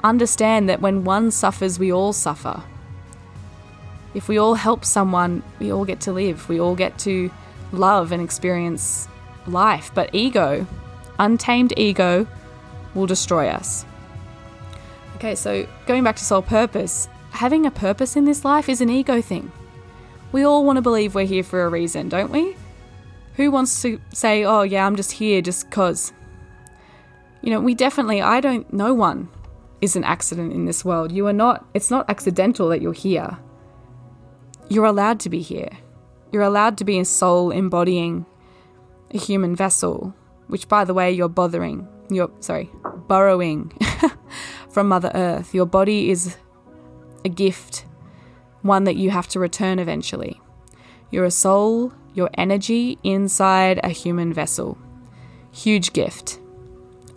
Understand 0.04 0.70
that 0.70 0.82
when 0.82 1.04
one 1.04 1.32
suffers, 1.32 1.80
we 1.80 1.92
all 1.92 2.14
suffer. 2.14 2.64
If 4.14 4.30
we 4.30 4.38
all 4.38 4.54
help 4.54 4.86
someone, 4.86 5.44
we 5.60 5.74
all 5.74 5.84
get 5.84 6.00
to 6.02 6.14
live. 6.14 6.48
We 6.48 6.62
all 6.62 6.76
get 6.76 6.98
to 7.00 7.30
love 7.74 8.14
and 8.14 8.22
experience 8.22 9.10
life. 9.48 9.92
But 9.94 10.16
ego, 10.16 10.66
untamed 11.20 11.74
ego, 11.76 12.28
will 12.94 13.06
destroy 13.06 13.50
us. 13.50 13.86
Okay, 15.16 15.36
so 15.36 15.66
going 15.86 16.04
back 16.04 16.18
to 16.18 16.24
soul 16.24 16.42
purpose, 16.42 17.08
having 17.32 17.66
a 17.66 17.72
purpose 17.72 18.18
in 18.18 18.26
this 18.26 18.44
life 18.44 18.68
is 18.68 18.82
an 18.82 18.90
ego 18.90 19.22
thing. 19.22 19.52
We 20.34 20.44
all 20.44 20.66
want 20.66 20.76
to 20.76 20.82
believe 20.82 21.16
we're 21.16 21.26
here 21.26 21.44
for 21.44 21.64
a 21.64 21.70
reason, 21.70 22.10
don't 22.10 22.32
we? 22.32 22.56
Who 23.36 23.50
wants 23.50 23.82
to 23.84 24.02
say, 24.14 24.44
oh, 24.44 24.64
yeah, 24.64 24.86
I'm 24.86 24.98
just 24.98 25.14
here 25.14 25.42
just 25.42 25.70
because? 25.70 26.12
You 27.42 27.52
know, 27.52 27.62
we 27.62 27.76
definitely, 27.76 28.22
I 28.22 28.42
don't, 28.42 28.72
no 28.74 28.94
one 28.94 29.30
is 29.80 29.96
an 29.96 30.04
accident 30.04 30.52
in 30.52 30.66
this 30.66 30.84
world. 30.84 31.14
You 31.14 31.28
are 31.28 31.34
not, 31.34 31.66
it's 31.74 31.90
not 31.90 32.10
accidental 32.10 32.68
that 32.70 32.82
you're 32.82 32.92
here. 32.92 33.38
You're 34.68 34.86
allowed 34.86 35.22
to 35.22 35.30
be 35.30 35.42
here. 35.42 35.70
You're 36.34 36.44
allowed 36.44 36.78
to 36.80 36.84
be 36.84 37.00
a 37.00 37.06
soul 37.06 37.52
embodying 37.52 38.26
a 39.12 39.18
human 39.18 39.56
vessel, 39.56 40.14
which, 40.48 40.68
by 40.68 40.84
the 40.84 40.94
way, 40.94 41.12
you're 41.12 41.30
bothering, 41.30 41.88
you're, 42.10 42.32
sorry, 42.42 42.70
borrowing 43.08 43.72
from 44.76 44.90
Mother 44.90 45.12
Earth. 45.16 45.56
Your 45.56 45.66
body 45.66 46.10
is 46.10 46.36
a 47.24 47.30
gift, 47.30 47.86
one 48.62 48.84
that 48.84 48.98
you 48.98 49.10
have 49.10 49.26
to 49.30 49.40
return 49.40 49.80
eventually. 49.80 50.42
You're 51.10 51.24
a 51.24 51.32
soul, 51.32 51.94
your 52.14 52.30
energy 52.34 53.00
inside 53.02 53.80
a 53.86 53.90
human 53.90 54.34
vessel. 54.34 54.78
Huge 55.54 55.94
gift. 55.94 56.40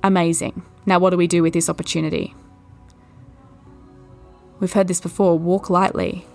Amazing. 0.04 0.62
Now, 0.86 1.00
what 1.00 1.10
do 1.10 1.16
we 1.16 1.26
do 1.26 1.42
with 1.42 1.52
this 1.52 1.68
opportunity? 1.68 2.32
We've 4.60 4.72
heard 4.72 4.86
this 4.86 5.00
before 5.00 5.36
walk 5.36 5.68
lightly, 5.68 6.26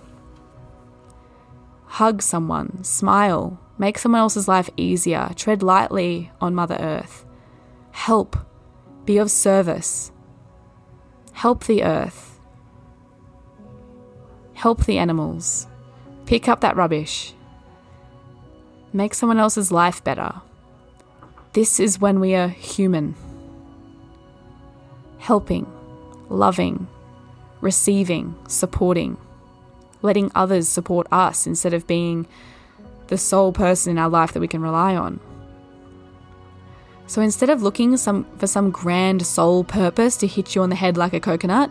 hug 1.86 2.20
someone, 2.20 2.84
smile, 2.84 3.58
make 3.78 3.96
someone 3.96 4.20
else's 4.20 4.46
life 4.46 4.68
easier, 4.76 5.30
tread 5.36 5.62
lightly 5.62 6.30
on 6.42 6.54
Mother 6.54 6.76
Earth, 6.78 7.24
help, 7.92 8.36
be 9.06 9.16
of 9.16 9.30
service, 9.30 10.12
Help 11.34 11.64
the 11.64 11.84
earth. 11.84 12.40
Help 14.54 14.86
the 14.86 14.98
animals. 14.98 15.66
Pick 16.24 16.48
up 16.48 16.60
that 16.60 16.76
rubbish. 16.76 17.34
Make 18.92 19.12
someone 19.12 19.38
else's 19.38 19.70
life 19.70 20.02
better. 20.02 20.40
This 21.52 21.78
is 21.78 22.00
when 22.00 22.20
we 22.20 22.34
are 22.34 22.48
human. 22.48 23.14
Helping, 25.18 25.70
loving, 26.28 26.86
receiving, 27.60 28.36
supporting, 28.48 29.16
letting 30.02 30.30
others 30.34 30.68
support 30.68 31.06
us 31.10 31.46
instead 31.46 31.74
of 31.74 31.86
being 31.86 32.26
the 33.08 33.18
sole 33.18 33.52
person 33.52 33.90
in 33.90 33.98
our 33.98 34.08
life 34.08 34.32
that 34.32 34.40
we 34.40 34.48
can 34.48 34.62
rely 34.62 34.94
on. 34.94 35.20
So 37.06 37.20
instead 37.20 37.50
of 37.50 37.62
looking 37.62 37.96
some, 37.96 38.24
for 38.38 38.46
some 38.46 38.70
grand 38.70 39.26
soul 39.26 39.64
purpose 39.64 40.16
to 40.18 40.26
hit 40.26 40.54
you 40.54 40.62
on 40.62 40.70
the 40.70 40.76
head 40.76 40.96
like 40.96 41.12
a 41.12 41.20
coconut, 41.20 41.70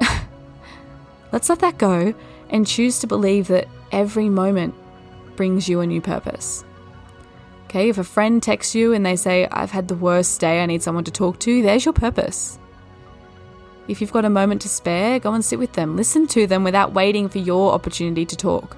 let's 1.32 1.48
let 1.48 1.60
that 1.60 1.78
go 1.78 2.14
and 2.50 2.66
choose 2.66 2.98
to 3.00 3.06
believe 3.06 3.48
that 3.48 3.68
every 3.92 4.28
moment 4.28 4.74
brings 5.36 5.68
you 5.68 5.80
a 5.80 5.86
new 5.86 6.00
purpose. 6.00 6.64
Okay, 7.66 7.88
if 7.88 7.98
a 7.98 8.04
friend 8.04 8.42
texts 8.42 8.74
you 8.74 8.92
and 8.92 9.04
they 9.04 9.16
say, 9.16 9.46
I've 9.50 9.72
had 9.72 9.88
the 9.88 9.96
worst 9.96 10.40
day, 10.40 10.62
I 10.62 10.66
need 10.66 10.82
someone 10.82 11.04
to 11.04 11.10
talk 11.10 11.38
to, 11.40 11.62
there's 11.62 11.84
your 11.84 11.92
purpose. 11.92 12.58
If 13.88 14.00
you've 14.00 14.12
got 14.12 14.24
a 14.24 14.30
moment 14.30 14.62
to 14.62 14.68
spare, 14.68 15.20
go 15.20 15.32
and 15.32 15.44
sit 15.44 15.58
with 15.58 15.74
them. 15.74 15.96
Listen 15.96 16.26
to 16.28 16.46
them 16.46 16.64
without 16.64 16.92
waiting 16.92 17.28
for 17.28 17.38
your 17.38 17.72
opportunity 17.72 18.24
to 18.24 18.36
talk. 18.36 18.76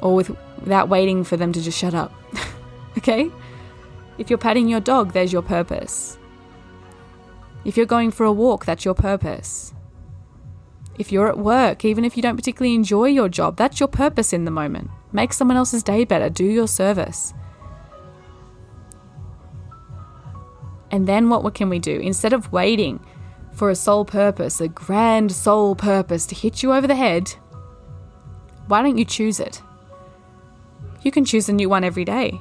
Or 0.00 0.14
with, 0.14 0.30
without 0.60 0.88
waiting 0.88 1.24
for 1.24 1.36
them 1.36 1.52
to 1.52 1.60
just 1.60 1.78
shut 1.78 1.94
up. 1.94 2.12
okay? 2.98 3.30
If 4.18 4.30
you're 4.30 4.38
patting 4.38 4.68
your 4.68 4.80
dog, 4.80 5.12
there's 5.12 5.32
your 5.32 5.42
purpose. 5.42 6.18
If 7.64 7.76
you're 7.76 7.86
going 7.86 8.10
for 8.10 8.24
a 8.24 8.32
walk, 8.32 8.64
that's 8.64 8.84
your 8.84 8.94
purpose. 8.94 9.72
If 10.98 11.10
you're 11.10 11.28
at 11.28 11.38
work, 11.38 11.84
even 11.84 12.04
if 12.04 12.16
you 12.16 12.22
don't 12.22 12.36
particularly 12.36 12.74
enjoy 12.74 13.06
your 13.06 13.28
job, 13.28 13.56
that's 13.56 13.80
your 13.80 13.88
purpose 13.88 14.32
in 14.32 14.44
the 14.44 14.50
moment. 14.50 14.90
Make 15.12 15.32
someone 15.32 15.56
else's 15.56 15.82
day 15.82 16.04
better, 16.04 16.28
do 16.28 16.44
your 16.44 16.68
service. 16.68 17.32
And 20.90 21.06
then 21.06 21.30
what 21.30 21.54
can 21.54 21.70
we 21.70 21.78
do? 21.78 21.98
Instead 22.00 22.34
of 22.34 22.52
waiting 22.52 23.00
for 23.52 23.70
a 23.70 23.74
soul 23.74 24.04
purpose, 24.04 24.60
a 24.60 24.68
grand 24.68 25.32
soul 25.32 25.74
purpose 25.74 26.26
to 26.26 26.34
hit 26.34 26.62
you 26.62 26.72
over 26.72 26.86
the 26.86 26.94
head, 26.94 27.34
why 28.66 28.82
don't 28.82 28.98
you 28.98 29.04
choose 29.04 29.40
it? 29.40 29.62
You 31.02 31.10
can 31.10 31.24
choose 31.24 31.48
a 31.48 31.52
new 31.52 31.68
one 31.68 31.84
every 31.84 32.04
day. 32.04 32.40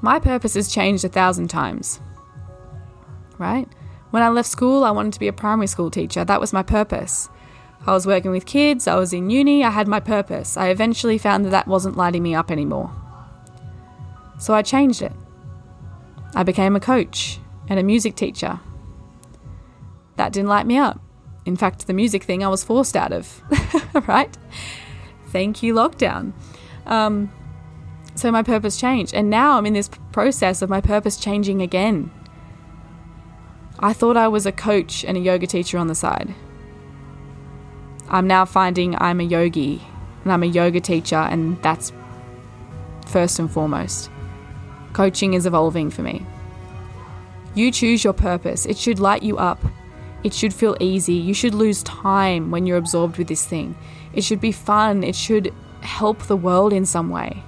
My 0.00 0.18
purpose 0.18 0.54
has 0.54 0.72
changed 0.72 1.04
a 1.04 1.08
thousand 1.08 1.48
times. 1.48 2.00
Right? 3.38 3.68
When 4.10 4.22
I 4.22 4.28
left 4.28 4.48
school, 4.48 4.84
I 4.84 4.90
wanted 4.90 5.12
to 5.14 5.20
be 5.20 5.28
a 5.28 5.32
primary 5.32 5.66
school 5.66 5.90
teacher. 5.90 6.24
That 6.24 6.40
was 6.40 6.52
my 6.52 6.62
purpose. 6.62 7.28
I 7.86 7.92
was 7.92 8.06
working 8.06 8.30
with 8.30 8.44
kids, 8.44 8.86
I 8.86 8.96
was 8.96 9.12
in 9.12 9.30
uni, 9.30 9.64
I 9.64 9.70
had 9.70 9.88
my 9.88 10.00
purpose. 10.00 10.56
I 10.56 10.68
eventually 10.68 11.16
found 11.16 11.46
that 11.46 11.50
that 11.50 11.66
wasn't 11.66 11.96
lighting 11.96 12.22
me 12.22 12.34
up 12.34 12.50
anymore. 12.50 12.90
So 14.38 14.52
I 14.52 14.62
changed 14.62 15.00
it. 15.00 15.12
I 16.34 16.42
became 16.42 16.76
a 16.76 16.80
coach 16.80 17.38
and 17.68 17.78
a 17.78 17.82
music 17.82 18.16
teacher. 18.16 18.60
That 20.16 20.32
didn't 20.32 20.50
light 20.50 20.66
me 20.66 20.76
up. 20.76 21.00
In 21.46 21.56
fact, 21.56 21.86
the 21.86 21.94
music 21.94 22.24
thing 22.24 22.44
I 22.44 22.48
was 22.48 22.62
forced 22.62 22.96
out 22.96 23.12
of, 23.12 23.42
right? 24.06 24.36
Thank 25.28 25.62
you, 25.62 25.72
lockdown. 25.72 26.32
Um, 26.84 27.32
so 28.20 28.30
my 28.30 28.42
purpose 28.42 28.78
changed. 28.78 29.14
And 29.14 29.30
now 29.30 29.56
I'm 29.56 29.66
in 29.66 29.72
this 29.72 29.90
process 30.12 30.62
of 30.62 30.70
my 30.70 30.80
purpose 30.80 31.16
changing 31.16 31.62
again. 31.62 32.10
I 33.78 33.92
thought 33.94 34.16
I 34.16 34.28
was 34.28 34.44
a 34.44 34.52
coach 34.52 35.04
and 35.04 35.16
a 35.16 35.20
yoga 35.20 35.46
teacher 35.46 35.78
on 35.78 35.86
the 35.86 35.94
side. 35.94 36.34
I'm 38.08 38.26
now 38.26 38.44
finding 38.44 38.94
I'm 39.00 39.20
a 39.20 39.24
yogi 39.24 39.80
and 40.22 40.32
I'm 40.32 40.42
a 40.42 40.46
yoga 40.46 40.80
teacher, 40.80 41.16
and 41.16 41.60
that's 41.62 41.92
first 43.06 43.38
and 43.38 43.50
foremost. 43.50 44.10
Coaching 44.92 45.32
is 45.32 45.46
evolving 45.46 45.88
for 45.88 46.02
me. 46.02 46.26
You 47.54 47.72
choose 47.72 48.04
your 48.04 48.12
purpose, 48.12 48.66
it 48.66 48.76
should 48.76 48.98
light 48.98 49.22
you 49.22 49.38
up. 49.38 49.64
It 50.22 50.34
should 50.34 50.52
feel 50.52 50.76
easy. 50.80 51.14
You 51.14 51.32
should 51.32 51.54
lose 51.54 51.82
time 51.82 52.50
when 52.50 52.66
you're 52.66 52.76
absorbed 52.76 53.16
with 53.16 53.28
this 53.28 53.46
thing. 53.46 53.74
It 54.12 54.22
should 54.22 54.40
be 54.40 54.52
fun. 54.52 55.02
It 55.02 55.16
should 55.16 55.54
help 55.80 56.24
the 56.24 56.36
world 56.36 56.74
in 56.74 56.84
some 56.84 57.08
way. 57.08 57.42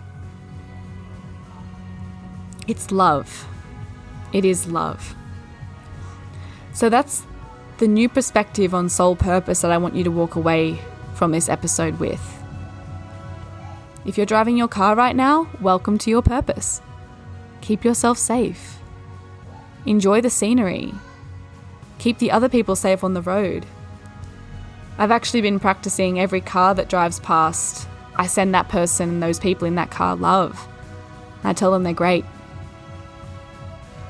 It's 2.69 2.93
love. 2.93 3.49
It 4.33 4.45
is 4.45 4.69
love. 4.69 5.17
So 6.73 6.89
that's 6.89 7.27
the 7.79 7.89
new 7.89 8.09
perspective 8.09 8.73
on 8.73 8.89
soul 8.89 9.17
purpose 9.17 9.63
that 9.63 9.73
I 9.73 9.79
want 9.79 9.97
you 9.97 10.05
to 10.05 10.13
walk 10.13 10.37
away 10.37 10.79
from 11.15 11.33
this 11.33 11.49
episode 11.49 11.99
with. 11.99 12.23
If 14.07 14.17
you're 14.17 14.27
driving 14.27 14.57
your 14.57 14.69
car 14.69 14.95
right 14.95 15.17
now, 15.17 15.49
welcome 15.61 15.99
to 15.99 16.11
your 16.11 16.23
purpose. 16.23 16.81
Keep 17.63 17.85
yourself 17.85 18.17
safe. 18.17 18.79
Enjoy 19.85 20.21
the 20.21 20.31
scenery. 20.31 20.95
Keep 21.99 22.19
the 22.19 22.31
other 22.31 22.49
people 22.49 22.77
safe 22.77 23.03
on 23.03 23.15
the 23.15 23.23
road. 23.23 23.67
I've 24.99 25.11
actually 25.11 25.41
been 25.41 25.59
practicing 25.59 26.21
every 26.21 26.41
car 26.41 26.77
that 26.77 26.89
drives 26.89 27.19
past. 27.19 27.89
I 28.15 28.29
send 28.29 28.55
that 28.55 28.69
person 28.69 29.09
and 29.09 29.23
those 29.23 29.41
people 29.41 29.67
in 29.67 29.75
that 29.75 29.91
car 29.91 30.15
love. 30.15 30.69
I 31.43 31.55
tell 31.55 31.73
them 31.73 31.83
they're 31.83 31.93
great. 31.93 32.25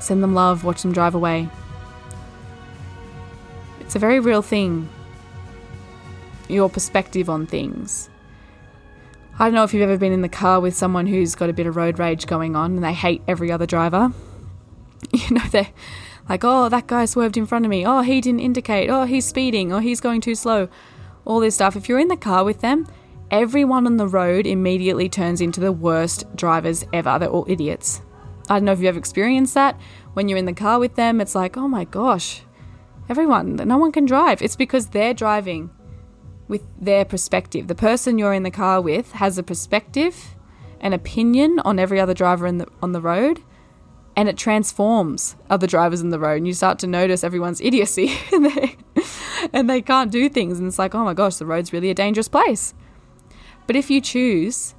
Send 0.03 0.21
them 0.21 0.33
love, 0.33 0.65
watch 0.65 0.81
them 0.81 0.91
drive 0.91 1.15
away. 1.15 1.47
It's 3.79 3.95
a 3.95 3.99
very 3.99 4.19
real 4.19 4.41
thing. 4.41 4.89
Your 6.49 6.69
perspective 6.69 7.29
on 7.29 7.47
things. 7.47 8.09
I 9.39 9.45
don't 9.45 9.53
know 9.53 9.63
if 9.63 9.73
you've 9.73 9.81
ever 9.81 9.97
been 9.97 10.11
in 10.11 10.21
the 10.21 10.27
car 10.27 10.59
with 10.59 10.75
someone 10.75 11.07
who's 11.07 11.35
got 11.35 11.49
a 11.49 11.53
bit 11.53 11.67
of 11.67 11.77
road 11.77 11.99
rage 11.99 12.27
going 12.27 12.53
on 12.53 12.75
and 12.75 12.83
they 12.83 12.91
hate 12.91 13.21
every 13.29 13.49
other 13.49 13.65
driver. 13.65 14.11
You 15.13 15.35
know, 15.35 15.43
they're 15.51 15.69
like, 16.27 16.43
oh, 16.43 16.69
that 16.69 16.87
guy 16.87 17.05
swerved 17.05 17.37
in 17.37 17.45
front 17.45 17.65
of 17.65 17.69
me. 17.69 17.85
Oh, 17.85 18.01
he 18.01 18.19
didn't 18.19 18.39
indicate. 18.39 18.89
Oh, 18.89 19.03
he's 19.03 19.25
speeding. 19.25 19.71
Oh, 19.71 19.79
he's 19.79 20.01
going 20.01 20.21
too 20.21 20.33
slow. 20.33 20.69
All 21.23 21.39
this 21.39 21.55
stuff. 21.55 21.75
If 21.75 21.87
you're 21.87 21.99
in 21.99 22.07
the 22.07 22.17
car 22.17 22.43
with 22.43 22.61
them, 22.61 22.87
everyone 23.29 23.85
on 23.85 23.97
the 23.97 24.07
road 24.07 24.47
immediately 24.47 25.07
turns 25.07 25.39
into 25.39 25.59
the 25.59 25.71
worst 25.71 26.25
drivers 26.35 26.83
ever. 26.93 27.19
They're 27.19 27.29
all 27.29 27.45
idiots. 27.47 28.01
I 28.49 28.55
don't 28.55 28.65
know 28.65 28.73
if 28.73 28.79
you've 28.79 28.87
ever 28.87 28.99
experienced 28.99 29.53
that. 29.53 29.79
When 30.13 30.27
you're 30.27 30.37
in 30.37 30.45
the 30.45 30.53
car 30.53 30.79
with 30.79 30.95
them, 30.95 31.21
it's 31.21 31.35
like, 31.35 31.55
oh 31.57 31.67
my 31.67 31.85
gosh, 31.85 32.41
everyone, 33.09 33.55
no 33.55 33.77
one 33.77 33.91
can 33.91 34.05
drive. 34.05 34.41
It's 34.41 34.55
because 34.55 34.87
they're 34.87 35.13
driving 35.13 35.69
with 36.47 36.63
their 36.79 37.05
perspective. 37.05 37.67
The 37.67 37.75
person 37.75 38.17
you're 38.17 38.33
in 38.33 38.43
the 38.43 38.51
car 38.51 38.81
with 38.81 39.13
has 39.13 39.37
a 39.37 39.43
perspective, 39.43 40.35
an 40.81 40.93
opinion 40.93 41.59
on 41.63 41.79
every 41.79 41.99
other 41.99 42.13
driver 42.13 42.45
in 42.45 42.57
the, 42.57 42.67
on 42.81 42.91
the 42.91 43.01
road, 43.01 43.41
and 44.15 44.29
it 44.29 44.37
transforms 44.37 45.35
other 45.49 45.65
drivers 45.65 46.01
in 46.01 46.09
the 46.09 46.19
road. 46.19 46.37
And 46.37 46.47
you 46.47 46.53
start 46.53 46.79
to 46.79 46.87
notice 46.87 47.23
everyone's 47.23 47.61
idiocy 47.69 48.17
and, 48.31 48.45
they, 48.45 48.75
and 49.53 49.69
they 49.69 49.81
can't 49.81 50.11
do 50.11 50.27
things. 50.29 50.59
And 50.59 50.67
it's 50.67 50.77
like, 50.77 50.93
oh 50.93 51.05
my 51.05 51.13
gosh, 51.13 51.37
the 51.37 51.45
road's 51.45 51.73
really 51.73 51.89
a 51.89 51.95
dangerous 51.95 52.27
place. 52.27 52.73
But 53.65 53.75
if 53.77 53.89
you 53.89 54.01
choose 54.01 54.75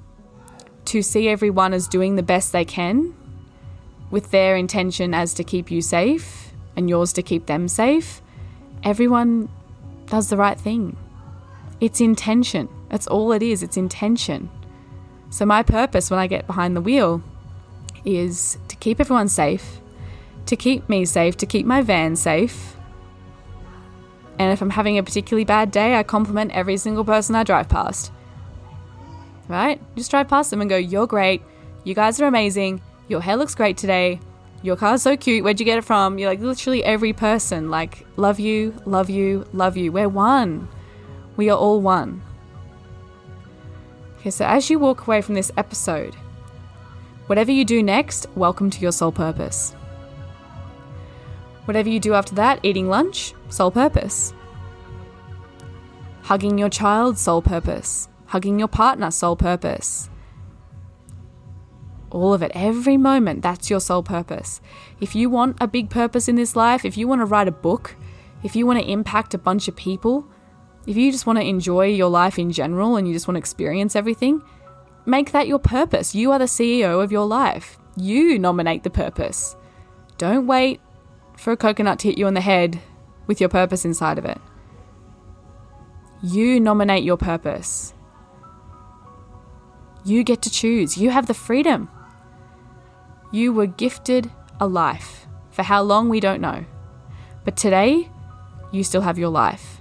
to 0.84 1.00
see 1.02 1.28
everyone 1.28 1.72
as 1.72 1.88
doing 1.88 2.16
the 2.16 2.22
best 2.22 2.52
they 2.52 2.64
can 2.64 3.14
with 4.14 4.30
their 4.30 4.54
intention 4.54 5.12
as 5.12 5.34
to 5.34 5.42
keep 5.42 5.72
you 5.72 5.82
safe 5.82 6.52
and 6.76 6.88
yours 6.88 7.12
to 7.12 7.20
keep 7.20 7.46
them 7.46 7.66
safe, 7.66 8.22
everyone 8.84 9.48
does 10.06 10.28
the 10.28 10.36
right 10.36 10.58
thing. 10.58 10.96
It's 11.80 12.00
intention. 12.00 12.68
That's 12.90 13.08
all 13.08 13.32
it 13.32 13.42
is. 13.42 13.64
It's 13.64 13.76
intention. 13.76 14.50
So, 15.30 15.44
my 15.44 15.64
purpose 15.64 16.12
when 16.12 16.20
I 16.20 16.28
get 16.28 16.46
behind 16.46 16.76
the 16.76 16.80
wheel 16.80 17.24
is 18.04 18.56
to 18.68 18.76
keep 18.76 19.00
everyone 19.00 19.26
safe, 19.26 19.80
to 20.46 20.54
keep 20.54 20.88
me 20.88 21.04
safe, 21.04 21.36
to 21.38 21.46
keep 21.46 21.66
my 21.66 21.82
van 21.82 22.14
safe. 22.14 22.76
And 24.38 24.52
if 24.52 24.62
I'm 24.62 24.70
having 24.70 24.96
a 24.96 25.02
particularly 25.02 25.44
bad 25.44 25.72
day, 25.72 25.96
I 25.96 26.04
compliment 26.04 26.52
every 26.52 26.76
single 26.76 27.04
person 27.04 27.34
I 27.34 27.42
drive 27.42 27.68
past. 27.68 28.12
Right? 29.48 29.80
Just 29.96 30.12
drive 30.12 30.28
past 30.28 30.52
them 30.52 30.60
and 30.60 30.70
go, 30.70 30.76
You're 30.76 31.08
great. 31.08 31.42
You 31.82 31.94
guys 31.94 32.20
are 32.20 32.26
amazing. 32.26 32.80
Your 33.06 33.20
hair 33.20 33.36
looks 33.36 33.54
great 33.54 33.76
today. 33.76 34.20
Your 34.62 34.76
car's 34.76 35.02
so 35.02 35.16
cute. 35.16 35.44
Where'd 35.44 35.60
you 35.60 35.66
get 35.66 35.76
it 35.76 35.84
from? 35.84 36.18
You're 36.18 36.30
like 36.30 36.40
literally 36.40 36.82
every 36.82 37.12
person. 37.12 37.70
Like, 37.70 38.06
love 38.16 38.40
you, 38.40 38.74
love 38.86 39.10
you, 39.10 39.46
love 39.52 39.76
you. 39.76 39.92
We're 39.92 40.08
one. 40.08 40.68
We 41.36 41.50
are 41.50 41.58
all 41.58 41.82
one. 41.82 42.22
Okay, 44.18 44.30
so 44.30 44.46
as 44.46 44.70
you 44.70 44.78
walk 44.78 45.06
away 45.06 45.20
from 45.20 45.34
this 45.34 45.52
episode, 45.58 46.14
whatever 47.26 47.52
you 47.52 47.66
do 47.66 47.82
next, 47.82 48.26
welcome 48.34 48.70
to 48.70 48.80
your 48.80 48.92
soul 48.92 49.12
purpose. 49.12 49.72
Whatever 51.66 51.90
you 51.90 52.00
do 52.00 52.14
after 52.14 52.34
that, 52.36 52.60
eating 52.62 52.88
lunch, 52.88 53.34
soul 53.50 53.70
purpose. 53.70 54.32
Hugging 56.22 56.56
your 56.56 56.70
child, 56.70 57.18
soul 57.18 57.42
purpose. 57.42 58.08
Hugging 58.26 58.58
your 58.58 58.68
partner, 58.68 59.10
soul 59.10 59.36
purpose. 59.36 60.08
All 62.14 62.32
of 62.32 62.42
it, 62.42 62.52
every 62.54 62.96
moment, 62.96 63.42
that's 63.42 63.68
your 63.68 63.80
sole 63.80 64.04
purpose. 64.04 64.60
If 65.00 65.16
you 65.16 65.28
want 65.28 65.56
a 65.60 65.66
big 65.66 65.90
purpose 65.90 66.28
in 66.28 66.36
this 66.36 66.54
life, 66.54 66.84
if 66.84 66.96
you 66.96 67.08
want 67.08 67.20
to 67.22 67.24
write 67.24 67.48
a 67.48 67.52
book, 67.52 67.96
if 68.44 68.54
you 68.54 68.66
want 68.66 68.78
to 68.78 68.88
impact 68.88 69.34
a 69.34 69.38
bunch 69.38 69.66
of 69.66 69.74
people, 69.74 70.24
if 70.86 70.96
you 70.96 71.10
just 71.10 71.26
want 71.26 71.40
to 71.40 71.44
enjoy 71.44 71.86
your 71.86 72.08
life 72.08 72.38
in 72.38 72.52
general 72.52 72.94
and 72.94 73.08
you 73.08 73.12
just 73.12 73.26
want 73.26 73.34
to 73.34 73.40
experience 73.40 73.96
everything, 73.96 74.42
make 75.04 75.32
that 75.32 75.48
your 75.48 75.58
purpose. 75.58 76.14
You 76.14 76.30
are 76.30 76.38
the 76.38 76.44
CEO 76.44 77.02
of 77.02 77.10
your 77.10 77.26
life. 77.26 77.78
You 77.96 78.38
nominate 78.38 78.84
the 78.84 78.90
purpose. 78.90 79.56
Don't 80.16 80.46
wait 80.46 80.80
for 81.36 81.50
a 81.50 81.56
coconut 81.56 81.98
to 81.98 82.08
hit 82.08 82.16
you 82.16 82.28
on 82.28 82.34
the 82.34 82.40
head 82.40 82.80
with 83.26 83.40
your 83.40 83.48
purpose 83.48 83.84
inside 83.84 84.18
of 84.18 84.24
it. 84.24 84.38
You 86.22 86.60
nominate 86.60 87.02
your 87.02 87.16
purpose. 87.16 87.92
You 90.04 90.22
get 90.22 90.42
to 90.42 90.50
choose. 90.50 90.96
You 90.96 91.10
have 91.10 91.26
the 91.26 91.34
freedom. 91.34 91.90
You 93.34 93.52
were 93.52 93.66
gifted 93.66 94.30
a 94.60 94.68
life. 94.68 95.26
For 95.50 95.64
how 95.64 95.82
long, 95.82 96.08
we 96.08 96.20
don't 96.20 96.40
know. 96.40 96.64
But 97.44 97.56
today, 97.56 98.08
you 98.70 98.84
still 98.84 99.00
have 99.00 99.18
your 99.18 99.28
life 99.28 99.80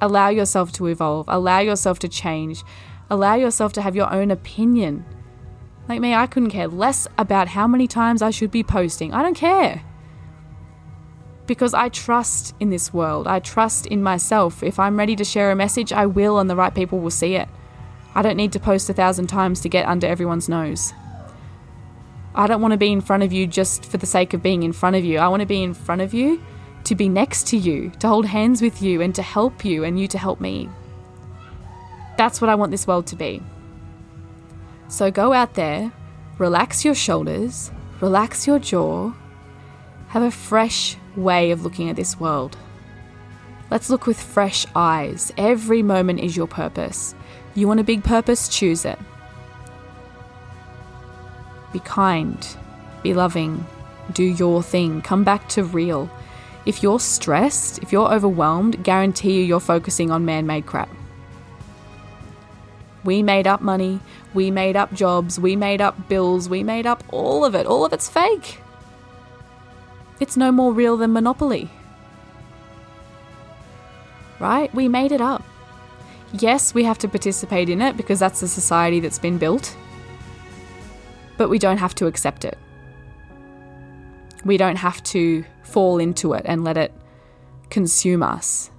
allow 0.00 0.28
yourself 0.28 0.70
to 0.72 0.86
evolve, 0.86 1.26
allow 1.28 1.58
yourself 1.58 1.98
to 1.98 2.08
change, 2.08 2.62
allow 3.10 3.34
yourself 3.34 3.72
to 3.74 3.82
have 3.82 3.96
your 3.96 4.10
own 4.10 4.30
opinion. 4.30 5.04
Like 5.88 6.00
me, 6.00 6.14
I 6.14 6.26
couldn't 6.26 6.52
care 6.52 6.68
less 6.68 7.08
about 7.18 7.48
how 7.48 7.66
many 7.66 7.86
times 7.86 8.22
I 8.22 8.30
should 8.30 8.52
be 8.52 8.62
posting. 8.62 9.12
I 9.12 9.22
don't 9.22 9.34
care. 9.34 9.82
Because 11.46 11.74
I 11.74 11.88
trust 11.88 12.54
in 12.60 12.70
this 12.70 12.94
world. 12.94 13.26
I 13.26 13.40
trust 13.40 13.86
in 13.86 14.02
myself. 14.02 14.62
If 14.62 14.78
I'm 14.78 14.96
ready 14.96 15.16
to 15.16 15.24
share 15.24 15.50
a 15.50 15.56
message, 15.56 15.92
I 15.92 16.06
will, 16.06 16.38
and 16.38 16.48
the 16.48 16.56
right 16.56 16.74
people 16.74 17.00
will 17.00 17.10
see 17.10 17.34
it. 17.34 17.48
I 18.14 18.22
don't 18.22 18.36
need 18.36 18.52
to 18.52 18.60
post 18.60 18.88
a 18.88 18.94
thousand 18.94 19.26
times 19.26 19.60
to 19.62 19.68
get 19.68 19.86
under 19.86 20.06
everyone's 20.06 20.48
nose. 20.48 20.94
I 22.34 22.46
don't 22.46 22.62
want 22.62 22.72
to 22.72 22.78
be 22.78 22.92
in 22.92 23.00
front 23.00 23.22
of 23.22 23.32
you 23.32 23.46
just 23.46 23.84
for 23.84 23.96
the 23.96 24.06
sake 24.06 24.34
of 24.34 24.42
being 24.42 24.62
in 24.62 24.72
front 24.72 24.96
of 24.96 25.04
you. 25.04 25.18
I 25.18 25.28
want 25.28 25.40
to 25.40 25.46
be 25.46 25.62
in 25.62 25.74
front 25.74 26.00
of 26.00 26.14
you 26.14 26.42
to 26.84 26.94
be 26.94 27.08
next 27.08 27.46
to 27.48 27.56
you, 27.56 27.90
to 27.98 28.08
hold 28.08 28.26
hands 28.26 28.62
with 28.62 28.80
you, 28.80 29.02
and 29.02 29.14
to 29.14 29.22
help 29.22 29.64
you, 29.64 29.84
and 29.84 29.98
you 29.98 30.06
to 30.08 30.18
help 30.18 30.40
me. 30.40 30.68
That's 32.16 32.40
what 32.40 32.50
I 32.50 32.54
want 32.54 32.70
this 32.70 32.86
world 32.86 33.06
to 33.08 33.16
be. 33.16 33.42
So 34.88 35.10
go 35.10 35.32
out 35.32 35.54
there, 35.54 35.92
relax 36.38 36.84
your 36.84 36.94
shoulders, 36.94 37.70
relax 38.00 38.46
your 38.46 38.58
jaw, 38.58 39.12
have 40.08 40.22
a 40.22 40.30
fresh 40.30 40.96
way 41.16 41.50
of 41.50 41.62
looking 41.62 41.88
at 41.88 41.96
this 41.96 42.18
world. 42.18 42.56
Let's 43.70 43.90
look 43.90 44.06
with 44.06 44.20
fresh 44.20 44.66
eyes. 44.74 45.32
Every 45.36 45.82
moment 45.82 46.20
is 46.20 46.36
your 46.36 46.48
purpose. 46.48 47.14
You 47.54 47.68
want 47.68 47.80
a 47.80 47.84
big 47.84 48.02
purpose? 48.02 48.48
Choose 48.48 48.84
it. 48.84 48.98
Be 51.72 51.80
kind, 51.80 52.56
be 53.02 53.14
loving, 53.14 53.66
do 54.12 54.24
your 54.24 54.62
thing, 54.62 55.02
come 55.02 55.24
back 55.24 55.48
to 55.50 55.64
real. 55.64 56.10
If 56.66 56.82
you're 56.82 57.00
stressed, 57.00 57.78
if 57.82 57.92
you're 57.92 58.12
overwhelmed, 58.12 58.82
guarantee 58.84 59.38
you 59.38 59.42
you're 59.42 59.60
focusing 59.60 60.10
on 60.10 60.24
man 60.24 60.46
made 60.46 60.66
crap. 60.66 60.90
We 63.02 63.22
made 63.22 63.46
up 63.46 63.62
money, 63.62 64.00
we 64.34 64.50
made 64.50 64.76
up 64.76 64.92
jobs, 64.92 65.40
we 65.40 65.56
made 65.56 65.80
up 65.80 66.08
bills, 66.08 66.48
we 66.48 66.62
made 66.62 66.86
up 66.86 67.02
all 67.08 67.44
of 67.44 67.54
it. 67.54 67.66
All 67.66 67.84
of 67.84 67.92
it's 67.92 68.10
fake. 68.10 68.60
It's 70.20 70.36
no 70.36 70.52
more 70.52 70.72
real 70.72 70.98
than 70.98 71.12
Monopoly. 71.12 71.70
Right? 74.38 74.72
We 74.74 74.86
made 74.86 75.12
it 75.12 75.20
up. 75.20 75.42
Yes, 76.32 76.74
we 76.74 76.84
have 76.84 76.98
to 76.98 77.08
participate 77.08 77.68
in 77.70 77.80
it 77.80 77.96
because 77.96 78.20
that's 78.20 78.40
the 78.40 78.48
society 78.48 79.00
that's 79.00 79.18
been 79.18 79.38
built, 79.38 79.74
but 81.40 81.48
we 81.48 81.58
don't 81.58 81.78
have 81.78 81.94
to 81.94 82.06
accept 82.06 82.44
it. 82.44 82.58
We 84.44 84.58
don't 84.58 84.76
have 84.76 85.02
to 85.04 85.42
fall 85.62 85.98
into 85.98 86.34
it 86.34 86.42
and 86.44 86.64
let 86.64 86.76
it 86.76 86.92
consume 87.70 88.22
us. 88.22 88.70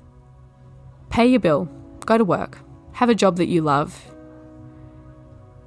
Pay 1.09 1.25
your 1.25 1.39
bill, 1.39 1.67
go 2.05 2.19
to 2.19 2.23
work, 2.23 2.59
have 2.91 3.09
a 3.09 3.15
job 3.15 3.37
that 3.37 3.47
you 3.47 3.63
love, 3.63 4.13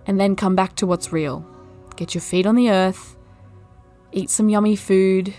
and 0.07 0.20
then 0.20 0.37
come 0.37 0.54
back 0.54 0.76
to 0.76 0.87
what's 0.87 1.12
real. 1.12 1.44
Get 1.96 2.14
your 2.14 2.22
feet 2.22 2.46
on 2.46 2.54
the 2.54 2.70
earth, 2.70 3.16
eat 4.12 4.30
some 4.30 4.48
yummy 4.48 4.76
food, 4.76 5.35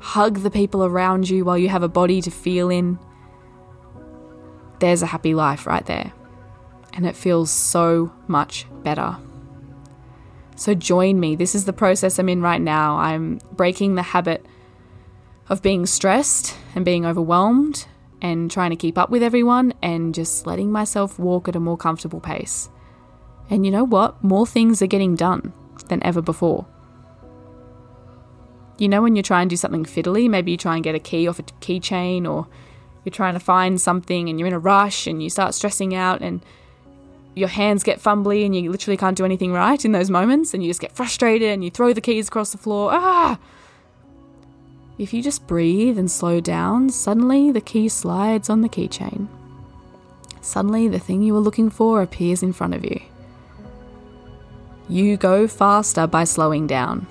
hug 0.00 0.40
the 0.40 0.50
people 0.50 0.84
around 0.84 1.30
you 1.30 1.42
while 1.46 1.56
you 1.56 1.70
have 1.70 1.82
a 1.82 1.88
body 1.88 2.20
to 2.20 2.30
feel 2.30 2.68
in. 2.68 2.98
There's 4.80 5.00
a 5.00 5.06
happy 5.06 5.32
life 5.34 5.66
right 5.66 5.86
there. 5.86 6.12
and 6.92 7.06
it 7.06 7.16
feels 7.16 7.50
so 7.50 8.12
much 8.28 8.66
better. 8.82 9.16
So 10.56 10.74
join 10.74 11.18
me. 11.18 11.36
This 11.36 11.54
is 11.54 11.64
the 11.64 11.72
process 11.72 12.18
I'm 12.18 12.28
in 12.28 12.42
right 12.42 12.60
now. 12.60 12.96
I'm 12.96 13.40
breaking 13.52 13.94
the 13.94 14.02
habit 14.02 14.46
of 15.48 15.62
being 15.62 15.86
stressed 15.86 16.56
and 16.74 16.84
being 16.84 17.04
overwhelmed 17.04 17.86
and 18.22 18.50
trying 18.50 18.70
to 18.70 18.76
keep 18.76 18.96
up 18.96 19.10
with 19.10 19.22
everyone 19.22 19.74
and 19.82 20.14
just 20.14 20.46
letting 20.46 20.72
myself 20.72 21.18
walk 21.18 21.48
at 21.48 21.56
a 21.56 21.60
more 21.60 21.76
comfortable 21.76 22.20
pace. 22.20 22.70
And 23.50 23.66
you 23.66 23.70
know 23.70 23.84
what? 23.84 24.22
More 24.24 24.46
things 24.46 24.80
are 24.80 24.86
getting 24.86 25.14
done 25.14 25.52
than 25.88 26.02
ever 26.02 26.22
before. 26.22 26.66
You 28.78 28.88
know, 28.88 29.02
when 29.02 29.14
you 29.14 29.22
try 29.22 29.40
and 29.40 29.50
do 29.50 29.56
something 29.56 29.84
fiddly, 29.84 30.28
maybe 30.28 30.52
you 30.52 30.56
try 30.56 30.74
and 30.74 30.82
get 30.82 30.94
a 30.94 31.00
key 31.00 31.28
off 31.28 31.38
a 31.38 31.42
keychain 31.42 32.28
or 32.28 32.48
you're 33.04 33.12
trying 33.12 33.34
to 33.34 33.40
find 33.40 33.80
something 33.80 34.28
and 34.28 34.38
you're 34.38 34.48
in 34.48 34.54
a 34.54 34.58
rush 34.58 35.06
and 35.06 35.22
you 35.22 35.28
start 35.28 35.54
stressing 35.54 35.94
out 35.94 36.22
and 36.22 36.44
your 37.34 37.48
hands 37.48 37.82
get 37.82 38.00
fumbly 38.00 38.44
and 38.44 38.54
you 38.54 38.70
literally 38.70 38.96
can't 38.96 39.16
do 39.16 39.24
anything 39.24 39.52
right 39.52 39.84
in 39.84 39.92
those 39.92 40.10
moments 40.10 40.54
and 40.54 40.62
you 40.62 40.70
just 40.70 40.80
get 40.80 40.92
frustrated 40.92 41.48
and 41.50 41.64
you 41.64 41.70
throw 41.70 41.92
the 41.92 42.00
keys 42.00 42.28
across 42.28 42.52
the 42.52 42.58
floor. 42.58 42.90
Ah! 42.92 43.38
If 44.98 45.12
you 45.12 45.22
just 45.22 45.46
breathe 45.46 45.98
and 45.98 46.08
slow 46.08 46.40
down, 46.40 46.90
suddenly 46.90 47.50
the 47.50 47.60
key 47.60 47.88
slides 47.88 48.48
on 48.48 48.60
the 48.60 48.68
keychain. 48.68 49.26
Suddenly 50.40 50.88
the 50.88 51.00
thing 51.00 51.22
you 51.22 51.32
were 51.32 51.40
looking 51.40 51.70
for 51.70 52.02
appears 52.02 52.42
in 52.42 52.52
front 52.52 52.74
of 52.74 52.84
you. 52.84 53.00
You 54.88 55.16
go 55.16 55.48
faster 55.48 56.06
by 56.06 56.24
slowing 56.24 56.66
down. 56.66 57.06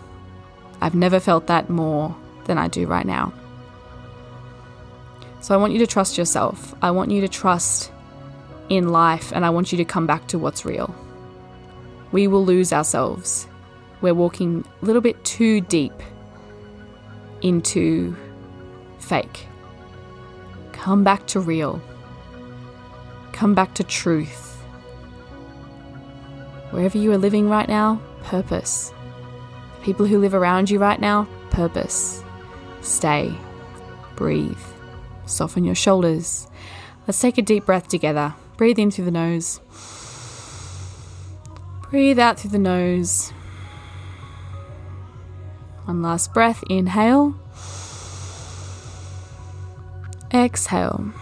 I've 0.79 0.95
never 0.95 1.19
felt 1.19 1.47
that 1.47 1.69
more 1.69 2.15
than 2.45 2.57
I 2.57 2.67
do 2.67 2.87
right 2.87 3.05
now. 3.05 3.33
So 5.41 5.53
I 5.53 5.57
want 5.57 5.73
you 5.73 5.79
to 5.79 5.87
trust 5.87 6.17
yourself. 6.17 6.73
I 6.81 6.91
want 6.91 7.11
you 7.11 7.19
to 7.21 7.27
trust 7.27 7.91
in 8.73 8.89
life, 8.89 9.31
and 9.33 9.45
I 9.45 9.49
want 9.49 9.71
you 9.71 9.77
to 9.77 9.85
come 9.85 10.05
back 10.07 10.27
to 10.27 10.39
what's 10.39 10.65
real. 10.65 10.93
We 12.11 12.27
will 12.27 12.45
lose 12.45 12.73
ourselves. 12.73 13.47
We're 14.01 14.13
walking 14.13 14.65
a 14.81 14.85
little 14.85 15.01
bit 15.01 15.23
too 15.23 15.61
deep 15.61 15.93
into 17.41 18.15
fake. 18.99 19.47
Come 20.71 21.03
back 21.03 21.25
to 21.27 21.39
real. 21.39 21.81
Come 23.31 23.53
back 23.53 23.73
to 23.75 23.83
truth. 23.83 24.55
Wherever 26.71 26.97
you 26.97 27.11
are 27.11 27.17
living 27.17 27.49
right 27.49 27.67
now, 27.67 28.01
purpose. 28.23 28.91
The 29.79 29.85
people 29.85 30.05
who 30.05 30.19
live 30.19 30.33
around 30.33 30.69
you 30.69 30.79
right 30.79 30.99
now, 30.99 31.27
purpose. 31.49 32.23
Stay. 32.81 33.33
Breathe. 34.15 34.57
Soften 35.25 35.63
your 35.63 35.75
shoulders. 35.75 36.47
Let's 37.07 37.19
take 37.19 37.37
a 37.37 37.41
deep 37.41 37.65
breath 37.65 37.87
together. 37.87 38.33
Breathe 38.57 38.79
in 38.79 38.91
through 38.91 39.05
the 39.05 39.11
nose. 39.11 39.59
Breathe 41.89 42.19
out 42.19 42.39
through 42.39 42.51
the 42.51 42.59
nose. 42.59 43.31
One 45.85 46.01
last 46.01 46.33
breath. 46.33 46.63
Inhale. 46.69 47.35
Exhale. 50.33 51.13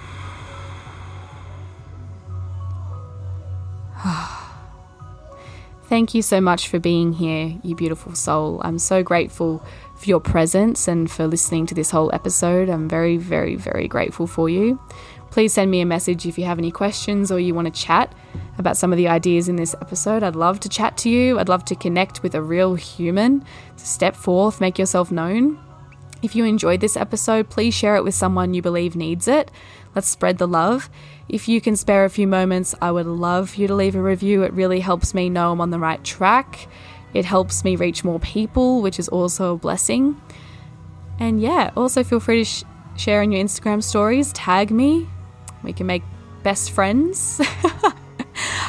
Thank 5.83 6.13
you 6.13 6.21
so 6.21 6.39
much 6.39 6.69
for 6.69 6.79
being 6.79 7.11
here, 7.13 7.57
you 7.63 7.75
beautiful 7.75 8.15
soul. 8.15 8.61
I'm 8.63 8.79
so 8.79 9.03
grateful 9.03 9.65
for 9.97 10.05
your 10.05 10.21
presence 10.21 10.87
and 10.87 11.11
for 11.11 11.27
listening 11.27 11.65
to 11.67 11.75
this 11.75 11.91
whole 11.91 12.09
episode. 12.13 12.69
I'm 12.69 12.87
very, 12.87 13.17
very, 13.17 13.55
very 13.55 13.87
grateful 13.87 14.25
for 14.27 14.47
you. 14.47 14.79
Please 15.31 15.53
send 15.53 15.71
me 15.71 15.79
a 15.79 15.85
message 15.85 16.25
if 16.25 16.37
you 16.37 16.43
have 16.43 16.59
any 16.59 16.71
questions 16.71 17.31
or 17.31 17.39
you 17.39 17.55
want 17.55 17.73
to 17.73 17.81
chat 17.81 18.13
about 18.57 18.75
some 18.75 18.91
of 18.91 18.97
the 18.97 19.07
ideas 19.07 19.47
in 19.47 19.55
this 19.55 19.73
episode. 19.75 20.23
I'd 20.23 20.35
love 20.35 20.59
to 20.59 20.69
chat 20.69 20.97
to 20.97 21.09
you. 21.09 21.39
I'd 21.39 21.47
love 21.47 21.63
to 21.65 21.75
connect 21.75 22.21
with 22.21 22.35
a 22.35 22.41
real 22.41 22.75
human. 22.75 23.45
step 23.77 24.15
forth, 24.15 24.59
make 24.59 24.77
yourself 24.77 25.09
known. 25.09 25.57
If 26.21 26.35
you 26.35 26.43
enjoyed 26.43 26.81
this 26.81 26.97
episode, 26.97 27.49
please 27.49 27.73
share 27.73 27.95
it 27.95 28.03
with 28.03 28.13
someone 28.13 28.53
you 28.53 28.61
believe 28.61 28.95
needs 28.95 29.27
it. 29.27 29.49
Let's 29.95 30.09
spread 30.09 30.37
the 30.37 30.47
love. 30.47 30.89
If 31.29 31.47
you 31.47 31.61
can 31.61 31.75
spare 31.77 32.03
a 32.03 32.09
few 32.09 32.27
moments, 32.27 32.75
I 32.81 32.91
would 32.91 33.07
love 33.07 33.55
you 33.55 33.67
to 33.67 33.73
leave 33.73 33.95
a 33.95 34.01
review. 34.01 34.43
It 34.43 34.53
really 34.53 34.81
helps 34.81 35.13
me 35.13 35.29
know 35.29 35.53
I'm 35.53 35.61
on 35.61 35.71
the 35.71 35.79
right 35.79 36.03
track. 36.03 36.67
It 37.13 37.25
helps 37.25 37.63
me 37.63 37.77
reach 37.77 38.03
more 38.03 38.19
people, 38.19 38.81
which 38.81 38.99
is 38.99 39.07
also 39.07 39.53
a 39.53 39.57
blessing. 39.57 40.21
And 41.19 41.41
yeah, 41.41 41.71
also 41.75 42.03
feel 42.03 42.19
free 42.19 42.43
to 42.43 42.45
sh- 42.45 42.63
share 42.97 43.21
in 43.21 43.31
your 43.31 43.43
Instagram 43.43 43.81
stories, 43.81 44.31
tag 44.33 44.71
me, 44.71 45.07
we 45.63 45.73
can 45.73 45.87
make 45.87 46.03
best 46.43 46.71
friends. 46.71 47.41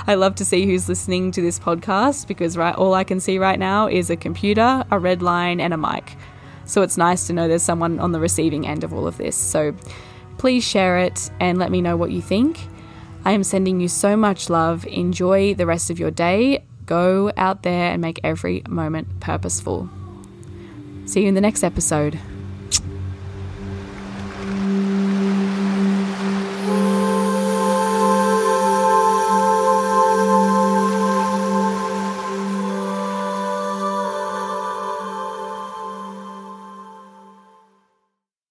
I 0.07 0.15
love 0.15 0.35
to 0.37 0.45
see 0.45 0.67
who's 0.67 0.89
listening 0.89 1.31
to 1.33 1.41
this 1.41 1.59
podcast 1.59 2.27
because 2.27 2.57
right 2.57 2.75
all 2.75 2.95
I 2.95 3.05
can 3.05 3.21
see 3.21 3.39
right 3.39 3.59
now 3.59 3.87
is 3.87 4.11
a 4.11 4.17
computer, 4.17 4.85
a 4.91 4.99
red 4.99 5.23
line 5.23 5.61
and 5.61 5.73
a 5.73 5.77
mic. 5.77 6.17
So 6.65 6.83
it's 6.83 6.97
nice 6.97 7.27
to 7.27 7.33
know 7.33 7.49
there's 7.49 7.63
someone 7.63 7.99
on 7.99 8.13
the 8.13 8.21
receiving 8.21 8.67
end 8.67 8.85
of 8.85 8.93
all 8.93 9.07
of 9.07 9.17
this. 9.17 9.37
So 9.37 9.75
please 10.39 10.65
share 10.65 10.99
it 10.99 11.31
and 11.41 11.59
let 11.59 11.71
me 11.71 11.81
know 11.81 11.97
what 11.97 12.11
you 12.11 12.23
think. 12.23 12.59
I 13.25 13.33
am 13.33 13.45
sending 13.45 13.81
you 13.81 13.89
so 13.89 14.17
much 14.17 14.51
love. 14.51 14.85
Enjoy 14.87 15.55
the 15.55 15.67
rest 15.67 15.91
of 15.91 15.99
your 15.99 16.11
day. 16.11 16.65
Go 16.87 17.33
out 17.37 17.63
there 17.63 17.93
and 17.93 18.03
make 18.03 18.21
every 18.25 18.63
moment 18.69 19.21
purposeful. 19.21 19.89
See 21.07 21.23
you 21.23 21.29
in 21.29 21.35
the 21.35 21.41
next 21.41 21.63
episode. 21.63 22.19